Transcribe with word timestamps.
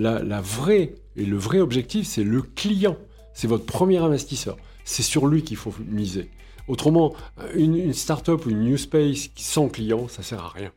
la, 0.00 0.40
vraie 0.40 0.94
et 1.16 1.24
le 1.24 1.36
vrai 1.36 1.60
objectif, 1.60 2.06
c'est 2.06 2.24
le 2.24 2.42
client. 2.42 2.96
C'est 3.34 3.48
votre 3.48 3.66
premier 3.66 3.98
investisseur. 3.98 4.56
C'est 4.84 5.02
sur 5.02 5.26
lui 5.26 5.42
qu'il 5.42 5.56
faut 5.56 5.74
miser. 5.86 6.30
Autrement, 6.68 7.14
une, 7.54 7.76
une 7.76 7.92
start-up 7.92 8.46
ou 8.46 8.50
une 8.50 8.60
new 8.60 8.76
space 8.76 9.30
sans 9.36 9.68
client, 9.68 10.08
ça 10.08 10.22
sert 10.22 10.44
à 10.44 10.48
rien. 10.48 10.72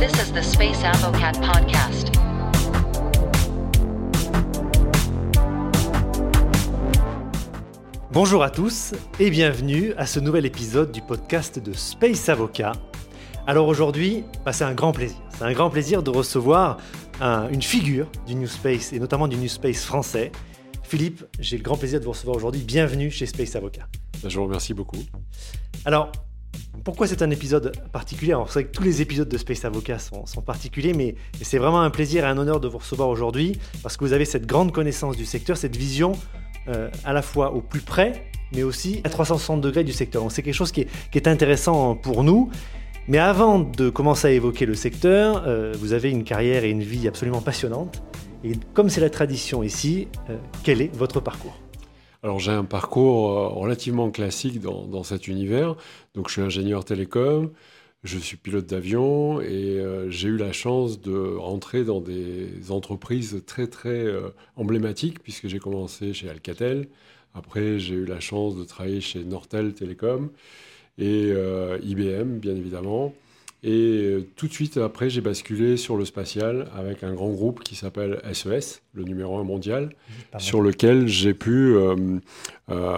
This 0.00 0.12
is 0.12 0.32
the 0.32 0.42
Space 0.42 0.82
Avocat 0.84 1.32
podcast. 1.40 2.10
Bonjour 8.10 8.42
à 8.42 8.50
tous 8.50 8.92
et 9.20 9.30
bienvenue 9.30 9.94
à 9.96 10.06
ce 10.06 10.20
nouvel 10.20 10.44
épisode 10.44 10.92
du 10.92 11.00
podcast 11.00 11.58
de 11.58 11.72
Space 11.72 12.28
Avocat. 12.28 12.72
Alors 13.44 13.66
aujourd'hui, 13.66 14.22
bah, 14.44 14.52
c'est 14.52 14.62
un 14.62 14.72
grand 14.74 14.92
plaisir. 14.92 15.16
C'est 15.36 15.42
un 15.42 15.52
grand 15.52 15.68
plaisir 15.68 16.02
de 16.04 16.10
recevoir 16.10 16.78
une 17.20 17.62
figure 17.62 18.06
du 18.26 18.34
New 18.36 18.46
Space 18.46 18.92
et 18.92 19.00
notamment 19.00 19.26
du 19.26 19.36
New 19.36 19.48
Space 19.48 19.84
français. 19.84 20.30
Philippe, 20.84 21.24
j'ai 21.40 21.56
le 21.56 21.62
grand 21.62 21.76
plaisir 21.76 21.98
de 21.98 22.04
vous 22.04 22.12
recevoir 22.12 22.36
aujourd'hui. 22.36 22.62
Bienvenue 22.62 23.10
chez 23.10 23.26
Space 23.26 23.56
Avocat. 23.56 23.88
Bah, 24.22 24.28
je 24.28 24.38
vous 24.38 24.44
remercie 24.44 24.74
beaucoup. 24.74 24.98
Alors, 25.84 26.12
pourquoi 26.84 27.08
c'est 27.08 27.20
un 27.22 27.30
épisode 27.30 27.72
particulier? 27.90 28.36
C'est 28.46 28.52
vrai 28.52 28.64
que 28.64 28.70
tous 28.70 28.84
les 28.84 29.02
épisodes 29.02 29.28
de 29.28 29.38
Space 29.38 29.64
Avocat 29.64 29.98
sont, 29.98 30.24
sont 30.24 30.42
particuliers, 30.42 30.92
mais 30.94 31.16
c'est 31.40 31.58
vraiment 31.58 31.80
un 31.80 31.90
plaisir 31.90 32.24
et 32.24 32.28
un 32.28 32.38
honneur 32.38 32.60
de 32.60 32.68
vous 32.68 32.78
recevoir 32.78 33.08
aujourd'hui 33.08 33.58
parce 33.82 33.96
que 33.96 34.04
vous 34.04 34.12
avez 34.12 34.24
cette 34.24 34.46
grande 34.46 34.72
connaissance 34.72 35.16
du 35.16 35.26
secteur, 35.26 35.56
cette 35.56 35.76
vision 35.76 36.12
euh, 36.68 36.90
à 37.04 37.12
la 37.12 37.22
fois 37.22 37.52
au 37.52 37.60
plus 37.60 37.80
près, 37.80 38.24
mais 38.52 38.62
aussi 38.62 39.00
à 39.02 39.08
360 39.08 39.60
degrés 39.60 39.82
du 39.82 39.92
secteur. 39.92 40.30
c'est 40.30 40.42
quelque 40.42 40.54
chose 40.54 40.70
qui 40.70 40.86
est, 41.12 41.26
intéressant 41.26 41.96
pour 41.96 42.22
nous. 42.22 42.50
Mais 43.08 43.18
avant 43.18 43.58
de 43.58 43.90
commencer 43.90 44.28
à 44.28 44.30
évoquer 44.30 44.66
le 44.66 44.74
secteur, 44.74 45.44
euh, 45.46 45.72
vous 45.76 45.92
avez 45.92 46.10
une 46.10 46.24
carrière 46.24 46.64
et 46.64 46.70
une 46.70 46.82
vie 46.82 47.08
absolument 47.08 47.40
passionnante. 47.40 48.02
Et 48.44 48.52
comme 48.74 48.88
c'est 48.88 49.00
la 49.00 49.10
tradition 49.10 49.62
ici, 49.62 50.08
euh, 50.30 50.36
quel 50.64 50.80
est 50.80 50.94
votre 50.94 51.20
parcours? 51.20 51.56
Alors 52.22 52.38
j'ai 52.38 52.52
un 52.52 52.64
parcours 52.64 53.54
relativement 53.54 54.10
classique 54.10 54.60
dans, 54.60 54.86
dans, 54.86 55.02
cet 55.02 55.26
univers. 55.26 55.74
Donc 56.14 56.28
je 56.28 56.34
suis 56.34 56.42
ingénieur 56.42 56.84
télécom, 56.84 57.50
je 58.04 58.18
suis 58.18 58.36
pilote 58.36 58.66
d'avion 58.66 59.40
et 59.40 59.78
euh, 59.78 60.10
j'ai 60.10 60.28
eu 60.28 60.36
la 60.36 60.52
chance 60.52 61.00
de 61.00 61.36
rentrer 61.36 61.84
dans 61.84 62.00
des 62.00 62.70
entreprises 62.70 63.42
très 63.46 63.68
très 63.68 63.90
euh, 63.90 64.30
emblématiques 64.56 65.22
puisque 65.22 65.46
j'ai 65.46 65.60
commencé 65.60 66.12
chez 66.12 66.28
Alcatel. 66.28 66.88
Après, 67.34 67.78
j'ai 67.78 67.94
eu 67.94 68.04
la 68.04 68.18
chance 68.20 68.56
de 68.56 68.64
travailler 68.64 69.00
chez 69.00 69.24
Nortel 69.24 69.72
Télécom 69.72 70.30
et 70.98 71.32
euh, 71.32 71.78
IBM, 71.82 72.38
bien 72.38 72.54
évidemment. 72.54 73.14
Et 73.64 73.70
euh, 73.70 74.26
tout 74.34 74.48
de 74.48 74.52
suite 74.52 74.76
après, 74.76 75.08
j'ai 75.08 75.20
basculé 75.20 75.76
sur 75.76 75.96
le 75.96 76.04
spatial 76.04 76.68
avec 76.76 77.04
un 77.04 77.14
grand 77.14 77.30
groupe 77.30 77.62
qui 77.62 77.76
s'appelle 77.76 78.20
SES, 78.32 78.48
e 78.48 78.60
le 78.94 79.04
numéro 79.04 79.38
un 79.38 79.44
mondial, 79.44 79.90
sur 80.38 80.62
lequel 80.62 81.06
j'ai 81.06 81.32
pu 81.32 81.76
euh, 81.76 82.18
euh, 82.70 82.96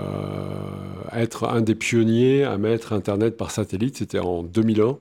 être 1.12 1.45
un 1.45 1.61
des 1.61 1.75
pionniers 1.75 2.45
à 2.45 2.56
mettre 2.56 2.95
Internet 2.95 3.37
par 3.37 3.50
satellite. 3.50 3.98
C'était 3.98 4.20
en 4.20 4.42
2001. 4.42 4.98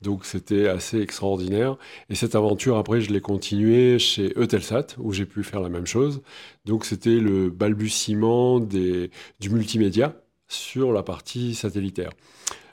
Donc 0.00 0.24
c'était 0.24 0.66
assez 0.66 1.00
extraordinaire. 1.00 1.76
Et 2.08 2.14
cette 2.14 2.34
aventure, 2.34 2.78
après, 2.78 3.02
je 3.02 3.12
l'ai 3.12 3.20
continuée 3.20 3.98
chez 3.98 4.32
Eutelsat, 4.36 4.86
où 4.98 5.12
j'ai 5.12 5.26
pu 5.26 5.44
faire 5.44 5.60
la 5.60 5.68
même 5.68 5.86
chose. 5.86 6.22
Donc 6.64 6.86
c'était 6.86 7.20
le 7.20 7.50
balbutiement 7.50 8.60
des, 8.60 9.10
du 9.40 9.50
multimédia 9.50 10.21
sur 10.52 10.92
la 10.92 11.02
partie 11.02 11.54
satellitaire. 11.54 12.10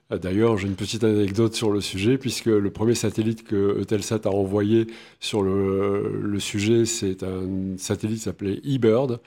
D'ailleurs, 0.09 0.58
j'ai 0.58 0.67
une 0.67 0.75
petite 0.75 1.03
anecdote 1.03 1.53
sur 1.53 1.69
le 1.69 1.81
sujet, 1.81 2.17
puisque 2.17 2.47
le 2.47 2.72
premier 2.72 2.95
satellite 2.95 3.44
que 3.44 3.80
Eutelsat 3.80 4.22
a 4.25 4.30
envoyé 4.30 4.88
sur 5.19 5.44
le, 5.44 6.35
sujet, 6.39 6.85
c'est 6.85 7.22
un 7.22 7.77
satellite 7.77 8.19
s'appelait 8.19 8.59
eBird. 8.63 9.19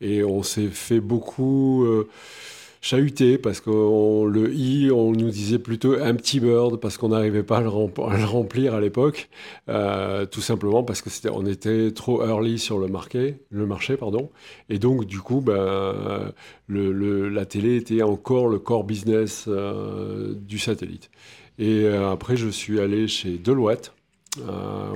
Et 0.00 0.22
on 0.24 0.42
s'est 0.42 0.68
fait 0.68 1.00
beaucoup... 1.00 1.84
Euh, 1.86 2.08
chahuté 2.86 3.36
parce 3.36 3.60
que 3.60 3.70
le 3.70 4.54
i, 4.54 4.92
on 4.92 5.10
nous 5.10 5.30
disait 5.30 5.58
plutôt 5.58 5.96
petit 6.14 6.38
bird 6.38 6.76
parce 6.76 6.96
qu'on 6.96 7.08
n'arrivait 7.08 7.42
pas 7.42 7.58
à 7.58 7.60
le, 7.62 7.68
remplir 7.68 8.74
à 8.74 8.80
l'époque, 8.80 9.28
euh, 9.68 10.24
tout 10.24 10.40
simplement 10.40 10.84
parce 10.84 11.02
que 11.02 11.10
c'était, 11.10 11.30
on 11.30 11.46
était 11.46 11.90
trop 11.90 12.24
early 12.24 12.60
sur 12.60 12.78
le 12.78 12.86
marché, 12.86 13.38
le 13.50 13.66
marché 13.66 13.96
pardon, 13.96 14.30
et 14.68 14.78
donc 14.78 15.04
du 15.04 15.18
coup, 15.18 15.40
ben, 15.40 16.32
le, 16.68 17.28
la 17.28 17.44
télé 17.44 17.76
était 17.76 18.02
encore 18.02 18.46
le 18.46 18.60
core 18.60 18.84
business 18.84 19.46
euh, 19.48 20.34
du 20.34 20.58
satellite. 20.60 21.10
Et 21.58 21.84
euh, 21.84 22.12
après, 22.12 22.36
je 22.36 22.48
suis 22.48 22.78
allé 22.78 23.08
chez 23.08 23.36
Deloitte. 23.38 23.92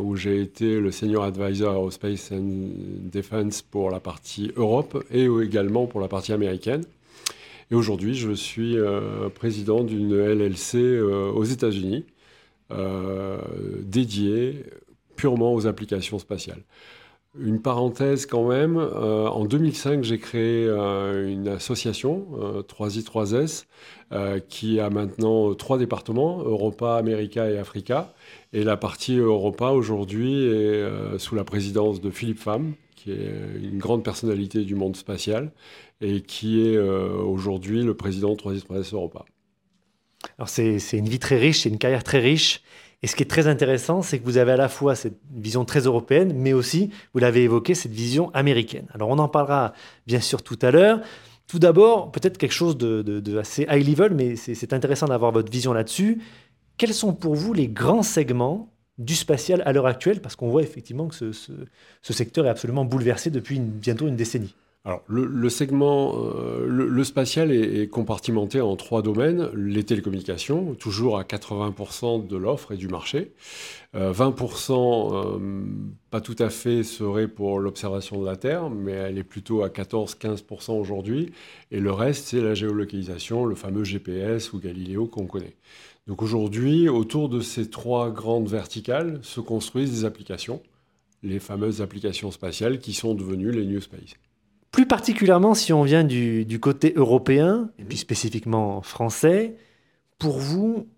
où 0.00 0.16
j'ai 0.16 0.42
été 0.42 0.78
le 0.78 0.90
senior 0.92 1.24
advisor 1.24 1.82
au 1.82 1.90
Space 1.90 2.30
and 2.30 2.70
Defense 3.12 3.62
pour 3.62 3.90
la 3.90 3.98
partie 3.98 4.52
Europe 4.54 5.02
et 5.10 5.26
également 5.42 5.86
pour 5.86 6.00
la 6.00 6.08
partie 6.08 6.32
américaine. 6.32 6.84
Et 7.70 7.74
aujourd'hui, 7.74 8.14
je 8.14 8.32
suis 8.32 8.76
euh, 8.76 9.28
président 9.28 9.84
d'une 9.84 10.16
LLC 10.16 10.76
euh, 10.76 11.30
aux 11.30 11.44
États-Unis 11.44 12.04
euh, 12.72 13.38
dédiée 13.82 14.64
purement 15.14 15.54
aux 15.54 15.66
applications 15.66 16.18
spatiales. 16.18 16.62
Une 17.38 17.62
parenthèse 17.62 18.26
quand 18.26 18.48
même, 18.48 18.76
en 18.76 19.44
2005, 19.44 20.02
j'ai 20.02 20.18
créé 20.18 20.66
une 20.66 21.46
association, 21.46 22.26
3i3s, 22.68 23.66
qui 24.48 24.80
a 24.80 24.90
maintenant 24.90 25.54
trois 25.54 25.78
départements, 25.78 26.42
Europa, 26.42 26.96
America 26.96 27.48
et 27.48 27.56
Africa. 27.56 28.14
Et 28.52 28.64
la 28.64 28.76
partie 28.76 29.16
Europa 29.16 29.70
aujourd'hui 29.70 30.42
est 30.42 31.18
sous 31.18 31.36
la 31.36 31.44
présidence 31.44 32.00
de 32.00 32.10
Philippe 32.10 32.40
Pham, 32.40 32.74
qui 33.02 33.12
est 33.12 33.32
une 33.62 33.78
grande 33.78 34.04
personnalité 34.04 34.64
du 34.64 34.74
monde 34.74 34.94
spatial 34.94 35.52
et 36.02 36.20
qui 36.20 36.60
est 36.60 36.76
euh, 36.76 37.08
aujourd'hui 37.22 37.82
le 37.82 37.94
président 37.94 38.34
de 38.34 38.36
3S 38.36 38.94
Europa. 38.94 39.24
Alors 40.38 40.50
c'est 40.50 40.78
une 40.92 41.08
vie 41.08 41.18
très 41.18 41.38
riche, 41.38 41.60
c'est 41.60 41.70
une 41.70 41.78
carrière 41.78 42.04
très 42.04 42.18
riche. 42.18 42.62
Et 43.02 43.06
ce 43.06 43.16
qui 43.16 43.22
est 43.22 43.30
très 43.30 43.46
intéressant, 43.46 44.02
c'est 44.02 44.18
que 44.18 44.24
vous 44.24 44.36
avez 44.36 44.52
à 44.52 44.58
la 44.58 44.68
fois 44.68 44.94
cette 44.94 45.18
vision 45.34 45.64
très 45.64 45.80
européenne, 45.80 46.34
mais 46.36 46.52
aussi, 46.52 46.90
vous 47.14 47.20
l'avez 47.20 47.44
évoqué, 47.44 47.74
cette 47.74 47.92
vision 47.92 48.30
américaine. 48.34 48.86
Alors 48.92 49.08
on 49.08 49.18
en 49.18 49.28
parlera 49.28 49.72
bien 50.06 50.20
sûr 50.20 50.42
tout 50.42 50.58
à 50.60 50.70
l'heure. 50.70 51.00
Tout 51.46 51.58
d'abord, 51.58 52.12
peut-être 52.12 52.36
quelque 52.36 52.52
chose 52.52 52.76
de, 52.76 53.00
de, 53.00 53.38
assez 53.38 53.66
high 53.70 53.86
level, 53.86 54.14
mais 54.14 54.36
c'est 54.36 54.72
intéressant 54.74 55.06
d'avoir 55.06 55.32
votre 55.32 55.50
vision 55.50 55.72
là-dessus. 55.72 56.20
Quels 56.76 56.94
sont 56.94 57.14
pour 57.14 57.34
vous 57.34 57.54
les 57.54 57.68
grands 57.68 58.02
segments 58.02 58.70
du 59.00 59.16
spatial 59.16 59.62
à 59.64 59.72
l'heure 59.72 59.86
actuelle 59.86 60.20
Parce 60.20 60.36
qu'on 60.36 60.48
voit 60.48 60.62
effectivement 60.62 61.08
que 61.08 61.32
ce, 61.32 62.12
secteur 62.12 62.46
est 62.46 62.50
absolument 62.50 62.84
bouleversé 62.84 63.30
depuis 63.30 63.58
bientôt 63.58 64.06
une 64.06 64.16
décennie. 64.16 64.54
Alors, 64.86 65.02
le, 65.08 65.50
segment, 65.50 66.14
euh, 66.16 66.66
le, 66.66 67.04
spatial 67.04 67.52
est, 67.52 67.86
compartimenté 67.88 68.62
en 68.62 68.76
trois 68.76 69.02
domaines. 69.02 69.50
Les 69.54 69.84
télécommunications, 69.84 70.74
toujours 70.74 71.18
à 71.18 71.22
80% 71.22 72.26
de 72.26 72.36
l'offre 72.38 72.72
et 72.72 72.78
du 72.78 72.88
marché. 72.88 73.32
20%, 73.94 74.72
euh, 74.72 75.38
euh, 75.38 75.64
pas 76.10 76.22
tout 76.22 76.36
à 76.38 76.48
fait, 76.48 76.82
serait 76.82 77.28
pour 77.28 77.60
l'observation 77.60 78.22
de 78.22 78.24
la 78.24 78.36
Terre, 78.36 78.70
mais 78.70 78.92
elle 78.92 79.18
est 79.18 79.24
plutôt 79.24 79.62
à 79.64 79.68
14-15% 79.68 80.72
aujourd'hui. 80.72 81.30
Et 81.70 81.80
le 81.80 81.92
reste, 81.92 82.28
c'est 82.28 82.40
la 82.40 82.54
géolocalisation, 82.54 83.44
le 83.44 83.56
fameux 83.56 83.84
GPS 83.84 84.54
ou 84.54 84.60
Galileo 84.60 85.06
qu'on 85.06 85.26
connaît. 85.26 85.56
Donc 86.10 86.22
aujourd'hui, 86.22 86.88
autour 86.88 87.28
de 87.28 87.40
ces 87.40 87.70
trois 87.70 88.10
grandes 88.10 88.48
verticales 88.48 89.20
se 89.22 89.38
construisent 89.38 89.92
des 89.92 90.04
applications, 90.04 90.60
les 91.22 91.38
fameuses 91.38 91.82
applications 91.82 92.32
spatiales 92.32 92.80
qui 92.80 92.94
sont 92.94 93.14
devenues 93.14 93.52
les 93.52 93.64
New 93.64 93.80
Space. 93.80 94.14
Plus 94.72 94.86
particulièrement 94.86 95.54
si 95.54 95.72
on 95.72 95.84
vient 95.84 96.02
du, 96.02 96.58
côté 96.60 96.94
européen, 96.96 97.70
et 97.78 97.84
puis 97.84 97.96
spécifiquement 97.96 98.82
français, 98.82 99.54
pour 100.18 100.36
vous, 100.40 100.88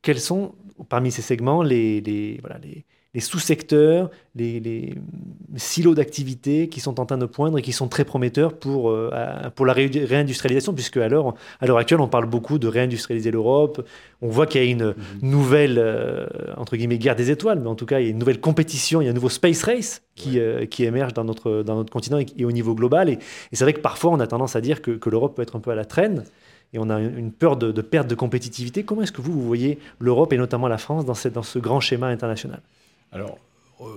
quels 0.00 0.18
sont 0.18 0.54
parmi 0.88 1.12
ces 1.12 1.20
segments 1.20 1.56
voilà, 1.56 2.58
les, 2.58 2.86
les 3.14 3.20
sous-secteurs, 3.20 4.10
les, 4.34 4.94
silos 5.56 5.94
d'activité 5.94 6.68
qui 6.68 6.80
sont 6.80 7.00
en 7.00 7.06
train 7.06 7.16
de 7.16 7.24
poindre 7.24 7.58
et 7.58 7.62
qui 7.62 7.72
sont 7.72 7.88
très 7.88 8.04
prometteurs 8.04 8.52
pour, 8.52 8.90
euh, 8.90 9.10
pour 9.54 9.64
la 9.64 9.72
réindustrialisation, 9.72 10.74
puisque 10.74 10.98
à 10.98 11.08
l'heure, 11.08 11.34
à 11.60 11.66
l'heure 11.66 11.78
actuelle, 11.78 12.00
on 12.00 12.08
parle 12.08 12.26
beaucoup 12.26 12.58
de 12.58 12.68
réindustrialiser 12.68 13.30
l'Europe. 13.30 13.86
On 14.20 14.28
voit 14.28 14.46
qu'il 14.46 14.62
y 14.62 14.68
a 14.68 14.70
une 14.70 14.88
mhm. 14.88 14.94
nouvelle, 15.22 15.78
euh, 15.78 16.26
entre 16.58 16.76
guillemets, 16.76 16.98
guerre 16.98 17.16
des 17.16 17.30
étoiles, 17.30 17.60
mais 17.60 17.68
en 17.68 17.74
tout 17.74 17.86
cas, 17.86 18.00
il 18.00 18.04
y 18.04 18.08
a 18.08 18.10
une 18.10 18.18
nouvelle 18.18 18.40
compétition, 18.40 19.00
il 19.00 19.06
y 19.06 19.08
a 19.08 19.10
un 19.10 19.14
nouveau 19.14 19.30
space 19.30 19.62
race 19.62 20.02
qui, 20.14 20.38
euh, 20.38 20.66
qui 20.66 20.84
émerge 20.84 21.14
dans 21.14 21.24
notre, 21.24 21.62
dans 21.62 21.76
notre 21.76 21.90
continent 21.90 22.18
et, 22.18 22.44
au 22.44 22.52
niveau 22.52 22.74
global. 22.74 23.08
Et, 23.08 23.18
c'est 23.52 23.64
vrai 23.64 23.72
que 23.72 23.80
parfois, 23.80 24.10
on 24.10 24.20
a 24.20 24.26
tendance 24.26 24.54
à 24.54 24.60
dire 24.60 24.82
que, 24.82 24.90
que 24.90 25.08
l'Europe 25.08 25.34
peut 25.34 25.42
être 25.42 25.56
un 25.56 25.60
peu 25.60 25.70
à 25.70 25.74
la 25.74 25.86
traîne 25.86 26.24
et 26.74 26.78
on 26.78 26.90
a 26.90 27.00
une 27.00 27.32
peur 27.32 27.56
de, 27.56 27.72
perte 27.80 28.08
de 28.08 28.14
compétitivité. 28.14 28.82
Comment 28.82 29.02
est-ce 29.02 29.12
que 29.12 29.22
vous, 29.22 29.32
vous 29.32 29.46
voyez 29.46 29.78
l'Europe 29.98 30.32
et 30.34 30.36
notamment 30.36 30.68
la 30.68 30.78
France 30.78 31.06
dans, 31.06 31.14
dans 31.32 31.42
ce 31.42 31.58
grand 31.58 31.80
schéma 31.80 32.08
international? 32.08 32.60
Alors, 33.12 33.38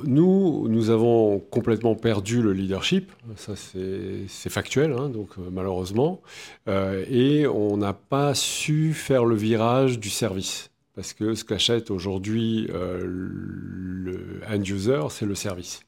nous, 0.04 0.68
nous 0.68 0.90
avons 0.90 1.40
complètement 1.40 1.96
perdu 1.96 2.42
le 2.42 2.54
leadership, 2.54 3.12
ça 3.36 3.54
c'est 3.56 4.50
factuel, 4.50 4.94
hein, 4.94 5.10
donc 5.10 5.30
euh, 5.38 5.50
malheureusement, 5.52 6.22
euh, 6.68 7.04
et 7.10 7.48
on 7.48 7.78
n'a 7.78 7.94
pas 7.94 8.36
su 8.36 8.94
faire 8.94 9.26
le 9.26 9.36
virage 9.36 10.00
du 10.00 10.10
service. 10.10 10.70
Parce 10.94 11.14
que 11.14 11.34
ce 11.34 11.46
qu'achète 11.46 11.90
aujourd'hui 11.90 12.68
euh, 12.74 13.02
le 13.04 14.42
end 14.48 14.62
user, 14.62 15.02
c'est 15.10 15.26
le 15.26 15.36
service. 15.36 15.82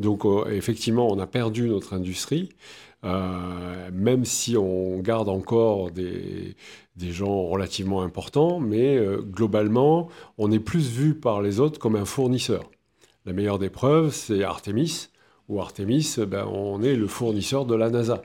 Donc 0.00 0.24
effectivement, 0.50 1.08
on 1.10 1.18
a 1.18 1.26
perdu 1.26 1.68
notre 1.68 1.92
industrie, 1.92 2.48
euh, 3.04 3.90
même 3.92 4.24
si 4.24 4.56
on 4.56 4.98
garde 5.00 5.28
encore 5.28 5.90
des, 5.90 6.56
gens 6.98 7.46
relativement 7.46 8.02
importants, 8.02 8.60
mais 8.60 8.96
euh, 8.96 9.22
globalement, 9.22 10.08
on 10.36 10.52
est 10.52 10.60
plus 10.60 10.90
vu 10.90 11.14
par 11.14 11.40
les 11.40 11.58
autres 11.60 11.78
comme 11.78 11.96
un 11.96 12.04
fournisseur. 12.04 12.70
La 13.24 13.32
meilleure 13.32 13.58
des 13.58 13.70
preuves, 13.70 14.12
c'est 14.12 14.44
Artemis, 14.44 15.08
où 15.48 15.60
Artemis, 15.60 16.16
ben, 16.28 16.46
on 16.46 16.82
est 16.82 16.96
le 16.96 17.06
fournisseur 17.06 17.64
de 17.64 17.74
la 17.74 17.90
NASA. 17.90 18.22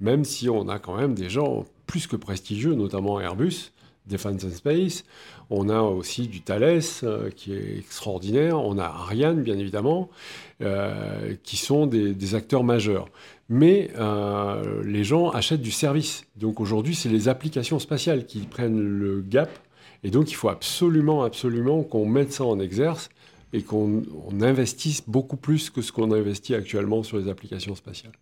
Même 0.00 0.24
si 0.24 0.48
on 0.48 0.68
a 0.68 0.78
quand 0.78 0.96
même 0.96 1.14
des 1.14 1.28
gens 1.28 1.66
plus 1.86 2.06
que 2.06 2.16
prestigieux, 2.16 2.74
notamment 2.74 3.20
Airbus, 3.20 3.72
Defense 4.06 4.44
and 4.44 4.50
Space. 4.50 5.04
On 5.50 5.68
a 5.68 5.80
aussi 5.80 6.28
du 6.28 6.40
Thales, 6.40 6.82
euh, 7.02 7.30
qui 7.30 7.52
est 7.52 7.78
extraordinaire. 7.78 8.58
On 8.58 8.78
a 8.78 8.84
Ariane, 8.84 9.42
bien 9.42 9.58
évidemment, 9.58 10.10
euh, 10.62 11.34
qui 11.42 11.56
sont 11.56 11.86
des, 11.86 12.34
acteurs 12.34 12.64
majeurs. 12.64 13.08
Mais 13.48 13.90
euh, 13.96 14.82
les 14.84 15.04
gens 15.04 15.30
achètent 15.30 15.62
du 15.62 15.70
service. 15.70 16.24
Donc 16.36 16.60
aujourd'hui, 16.60 16.94
c'est 16.94 17.08
les 17.08 17.28
applications 17.28 17.78
spatiales 17.78 18.26
qui 18.26 18.40
prennent 18.40 18.80
le 18.80 19.22
gap. 19.22 19.50
Et 20.02 20.10
donc, 20.10 20.30
il 20.30 20.34
faut 20.34 20.48
absolument, 20.48 21.24
absolument 21.24 21.82
qu'on 21.82 22.06
mette 22.06 22.32
ça 22.32 22.44
en 22.44 22.60
exerce 22.60 23.08
et 23.52 23.62
qu'on 23.62 24.02
on 24.26 24.40
investisse 24.42 25.02
beaucoup 25.06 25.36
plus 25.36 25.70
que 25.70 25.80
ce 25.80 25.92
qu'on 25.92 26.12
investit 26.12 26.54
actuellement 26.54 27.02
sur 27.02 27.18
les 27.18 27.28
applications 27.28 27.74
spatiales. 27.74 28.12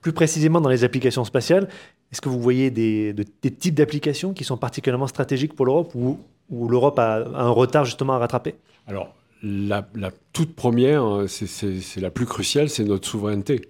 Plus 0.00 0.12
précisément 0.12 0.60
dans 0.60 0.68
les 0.68 0.84
applications 0.84 1.24
spatiales, 1.24 1.68
est-ce 2.14 2.20
que 2.20 2.28
vous 2.28 2.38
voyez 2.40 2.70
des, 2.70 3.12
de- 3.12 3.24
des 3.42 3.50
types 3.50 3.74
d'applications 3.74 4.32
qui 4.32 4.44
sont 4.44 4.56
particulièrement 4.56 5.08
stratégiques 5.08 5.54
pour 5.56 5.66
l'Europe 5.66 5.90
ou 5.96 6.20
où 6.48 6.68
l'Europe 6.68 6.96
a 7.00 7.24
un 7.34 7.48
retard 7.48 7.84
justement 7.84 8.12
à 8.12 8.18
rattraper? 8.18 8.54
Alors, 8.86 9.12
la, 9.42 9.84
toute 10.32 10.54
première, 10.54 11.24
c'est 11.26 11.48
c'est 11.48 12.00
la 12.00 12.10
plus 12.10 12.24
cruciale, 12.26 12.68
c'est 12.68 12.84
notre 12.84 13.08
souveraineté. 13.08 13.62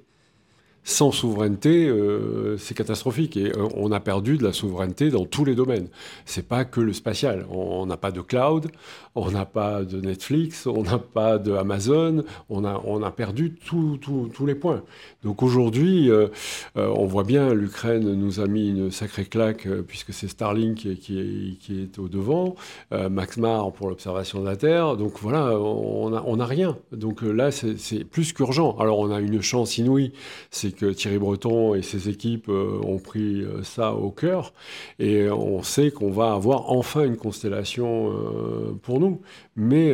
Sans 0.86 1.12
souveraineté, 1.12 1.88
euh, 1.88 2.58
c'est 2.58 2.76
catastrophique. 2.76 3.38
Et 3.38 3.52
euh, 3.52 3.68
on 3.74 3.90
a 3.90 4.00
perdu 4.00 4.36
de 4.36 4.44
la 4.44 4.52
souveraineté 4.52 5.08
dans 5.08 5.24
tous 5.24 5.46
les 5.46 5.54
domaines. 5.54 5.88
C'est 6.26 6.46
pas 6.46 6.66
que 6.66 6.82
le 6.82 6.92
spatial. 6.92 7.46
On 7.50 7.86
n'a 7.86 7.96
pas 7.96 8.10
de 8.10 8.20
cloud, 8.20 8.70
on 9.14 9.30
n'a 9.30 9.46
pas 9.46 9.82
de 9.82 9.98
Netflix, 10.02 10.66
on 10.66 10.82
n'a 10.82 10.98
pas 10.98 11.38
de 11.38 11.52
Amazon. 11.52 12.22
On 12.50 12.64
a, 12.64 13.10
perdu 13.12 13.54
tous 13.54 14.46
les 14.46 14.54
points. 14.54 14.82
Donc 15.22 15.42
aujourd'hui, 15.42 16.10
euh, 16.10 16.28
on 16.74 17.06
voit 17.06 17.24
bien, 17.24 17.54
l'Ukraine 17.54 18.12
nous 18.12 18.40
a 18.40 18.46
mis 18.46 18.68
une 18.68 18.90
sacrée 18.90 19.24
claque 19.24 19.66
puisque 19.86 20.12
c'est 20.12 20.28
Starlink 20.28 20.98
qui 20.98 21.58
est, 21.70 21.98
au 21.98 22.08
devant, 22.08 22.56
Max 22.90 23.38
Mar 23.38 23.72
pour 23.72 23.88
l'observation 23.88 24.40
de 24.40 24.46
la 24.46 24.56
Terre. 24.56 24.96
Donc 24.96 25.14
voilà, 25.20 25.58
on 25.58 26.36
n'a 26.36 26.46
rien. 26.46 26.76
Donc 26.92 27.22
là, 27.22 27.50
c'est 27.50 28.04
plus 28.04 28.34
qu'urgent. 28.34 28.76
Alors 28.78 28.98
on 28.98 29.10
a 29.10 29.20
une 29.20 29.40
chance 29.40 29.78
inouïe, 29.78 30.12
c'est 30.50 30.73
que 30.74 30.86
Thierry 30.92 31.18
Breton 31.18 31.74
et 31.74 31.82
ses 31.82 32.08
équipes 32.08 32.48
euh, 32.48 32.80
ont 32.84 32.98
pris 32.98 33.42
euh, 33.42 33.62
ça 33.62 33.94
au 33.94 34.10
cœur 34.10 34.52
et 34.98 35.30
on 35.30 35.62
sait 35.62 35.90
qu'on 35.90 36.10
va 36.10 36.32
avoir 36.32 36.70
enfin 36.70 37.04
une 37.04 37.16
constellation 37.16 38.12
euh, 38.12 38.78
pour 38.82 39.00
nous. 39.00 39.22
Mais 39.56 39.92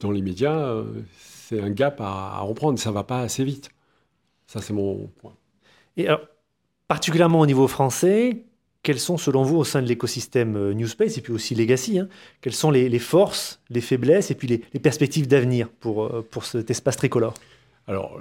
dans 0.00 0.10
l'immédiat, 0.10 0.56
euh, 0.56 0.84
c'est 1.18 1.60
un 1.60 1.70
gap 1.70 2.00
à, 2.00 2.36
à 2.36 2.40
reprendre. 2.40 2.78
Ça 2.78 2.90
va 2.90 3.04
pas 3.04 3.20
assez 3.20 3.44
vite. 3.44 3.70
Ça, 4.46 4.60
c'est 4.60 4.72
mon 4.72 5.08
point. 5.18 5.34
Et 5.96 6.06
alors, 6.06 6.20
particulièrement 6.88 7.40
au 7.40 7.46
niveau 7.46 7.68
français, 7.68 8.44
quelles 8.82 9.00
sont 9.00 9.16
selon 9.16 9.42
vous 9.42 9.56
au 9.56 9.64
sein 9.64 9.80
de 9.80 9.88
l'écosystème 9.88 10.72
New 10.72 10.86
Space 10.86 11.16
et 11.16 11.22
puis 11.22 11.32
aussi 11.32 11.54
Legacy, 11.54 11.98
hein, 11.98 12.08
quelles 12.40 12.52
sont 12.52 12.70
les, 12.70 12.88
les 12.88 12.98
forces, 12.98 13.60
les 13.70 13.80
faiblesses 13.80 14.30
et 14.30 14.34
puis 14.34 14.46
les, 14.48 14.62
les 14.74 14.80
perspectives 14.80 15.26
d'avenir 15.26 15.68
pour, 15.68 16.24
pour 16.30 16.44
cet 16.44 16.70
espace 16.70 16.96
tricolore? 16.96 17.34
Alors, 17.86 18.18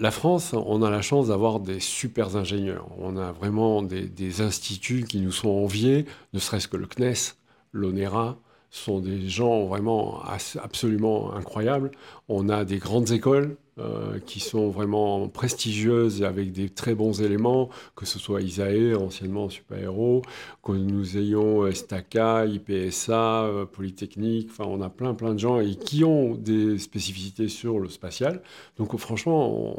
la 0.00 0.10
France, 0.10 0.52
on 0.54 0.82
a 0.82 0.90
la 0.90 1.02
chance 1.02 1.28
d'avoir 1.28 1.60
des 1.60 1.80
super 1.80 2.36
ingénieurs. 2.36 2.86
On 2.98 3.16
a 3.16 3.32
vraiment 3.32 3.82
des, 3.82 4.08
des 4.08 4.40
instituts 4.40 5.04
qui 5.04 5.20
nous 5.20 5.32
sont 5.32 5.48
enviés, 5.48 6.06
ne 6.32 6.38
serait-ce 6.38 6.68
que 6.68 6.76
le 6.76 6.86
CNES, 6.86 7.34
l'ONERA, 7.72 8.38
sont 8.70 9.00
des 9.00 9.28
gens 9.28 9.64
vraiment 9.64 10.22
absolument 10.62 11.34
incroyables. 11.34 11.90
On 12.28 12.48
a 12.48 12.64
des 12.64 12.78
grandes 12.78 13.10
écoles 13.10 13.56
euh, 13.78 14.18
qui 14.24 14.40
sont 14.40 14.70
vraiment 14.70 15.28
prestigieuses 15.28 16.22
et 16.22 16.24
avec 16.24 16.52
des 16.52 16.68
très 16.68 16.94
bons 16.94 17.22
éléments, 17.22 17.68
que 17.96 18.06
ce 18.06 18.18
soit 18.18 18.40
ISAE, 18.40 18.94
anciennement 18.96 19.48
Super 19.48 19.78
Héros, 19.78 20.22
que 20.62 20.72
nous 20.72 21.16
ayons 21.16 21.66
Estaca, 21.66 22.44
IPSA, 22.46 23.44
euh, 23.44 23.66
Polytechnique, 23.66 24.48
enfin 24.50 24.64
on 24.66 24.82
a 24.82 24.88
plein 24.88 25.14
plein 25.14 25.34
de 25.34 25.38
gens 25.38 25.60
et 25.60 25.74
qui 25.74 26.04
ont 26.04 26.34
des 26.34 26.78
spécificités 26.78 27.48
sur 27.48 27.78
le 27.78 27.88
spatial. 27.88 28.42
Donc 28.78 28.96
franchement, 28.98 29.76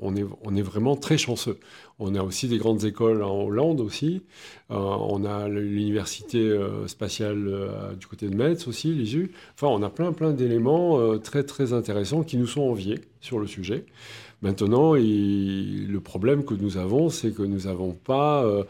on 0.00 0.16
est, 0.16 0.24
on 0.42 0.56
est 0.56 0.62
vraiment 0.62 0.96
très 0.96 1.18
chanceux. 1.18 1.58
On 2.00 2.14
a 2.16 2.22
aussi 2.22 2.48
des 2.48 2.58
grandes 2.58 2.84
écoles 2.84 3.22
en 3.22 3.44
Hollande 3.44 3.80
aussi. 3.80 4.22
Euh, 4.70 4.74
on 4.76 5.24
a 5.24 5.48
l'université 5.48 6.38
euh, 6.38 6.88
spatiale 6.88 7.46
euh, 7.46 7.94
du 7.94 8.06
côté 8.06 8.28
de 8.28 8.34
Metz 8.34 8.66
aussi, 8.66 8.92
l'ISU. 8.92 9.30
Enfin, 9.54 9.68
on 9.68 9.82
a 9.82 9.90
plein 9.90 10.12
plein 10.12 10.32
d'éléments 10.32 11.18
très 11.18 11.44
très 11.44 11.72
intéressants 11.72 12.24
qui 12.24 12.36
nous 12.36 12.48
sont 12.48 12.62
enviés 12.62 13.00
sur 13.20 13.38
le 13.38 13.46
sujet. 13.46 13.86
Maintenant, 14.44 14.92
le 14.92 15.98
problème 16.00 16.44
que 16.44 16.52
nous 16.52 16.76
avons, 16.76 17.08
c'est 17.08 17.30
que 17.30 17.42
nous 17.42 17.60
n'avons 17.60 17.92
pas 17.94 18.44
euh, 18.44 18.62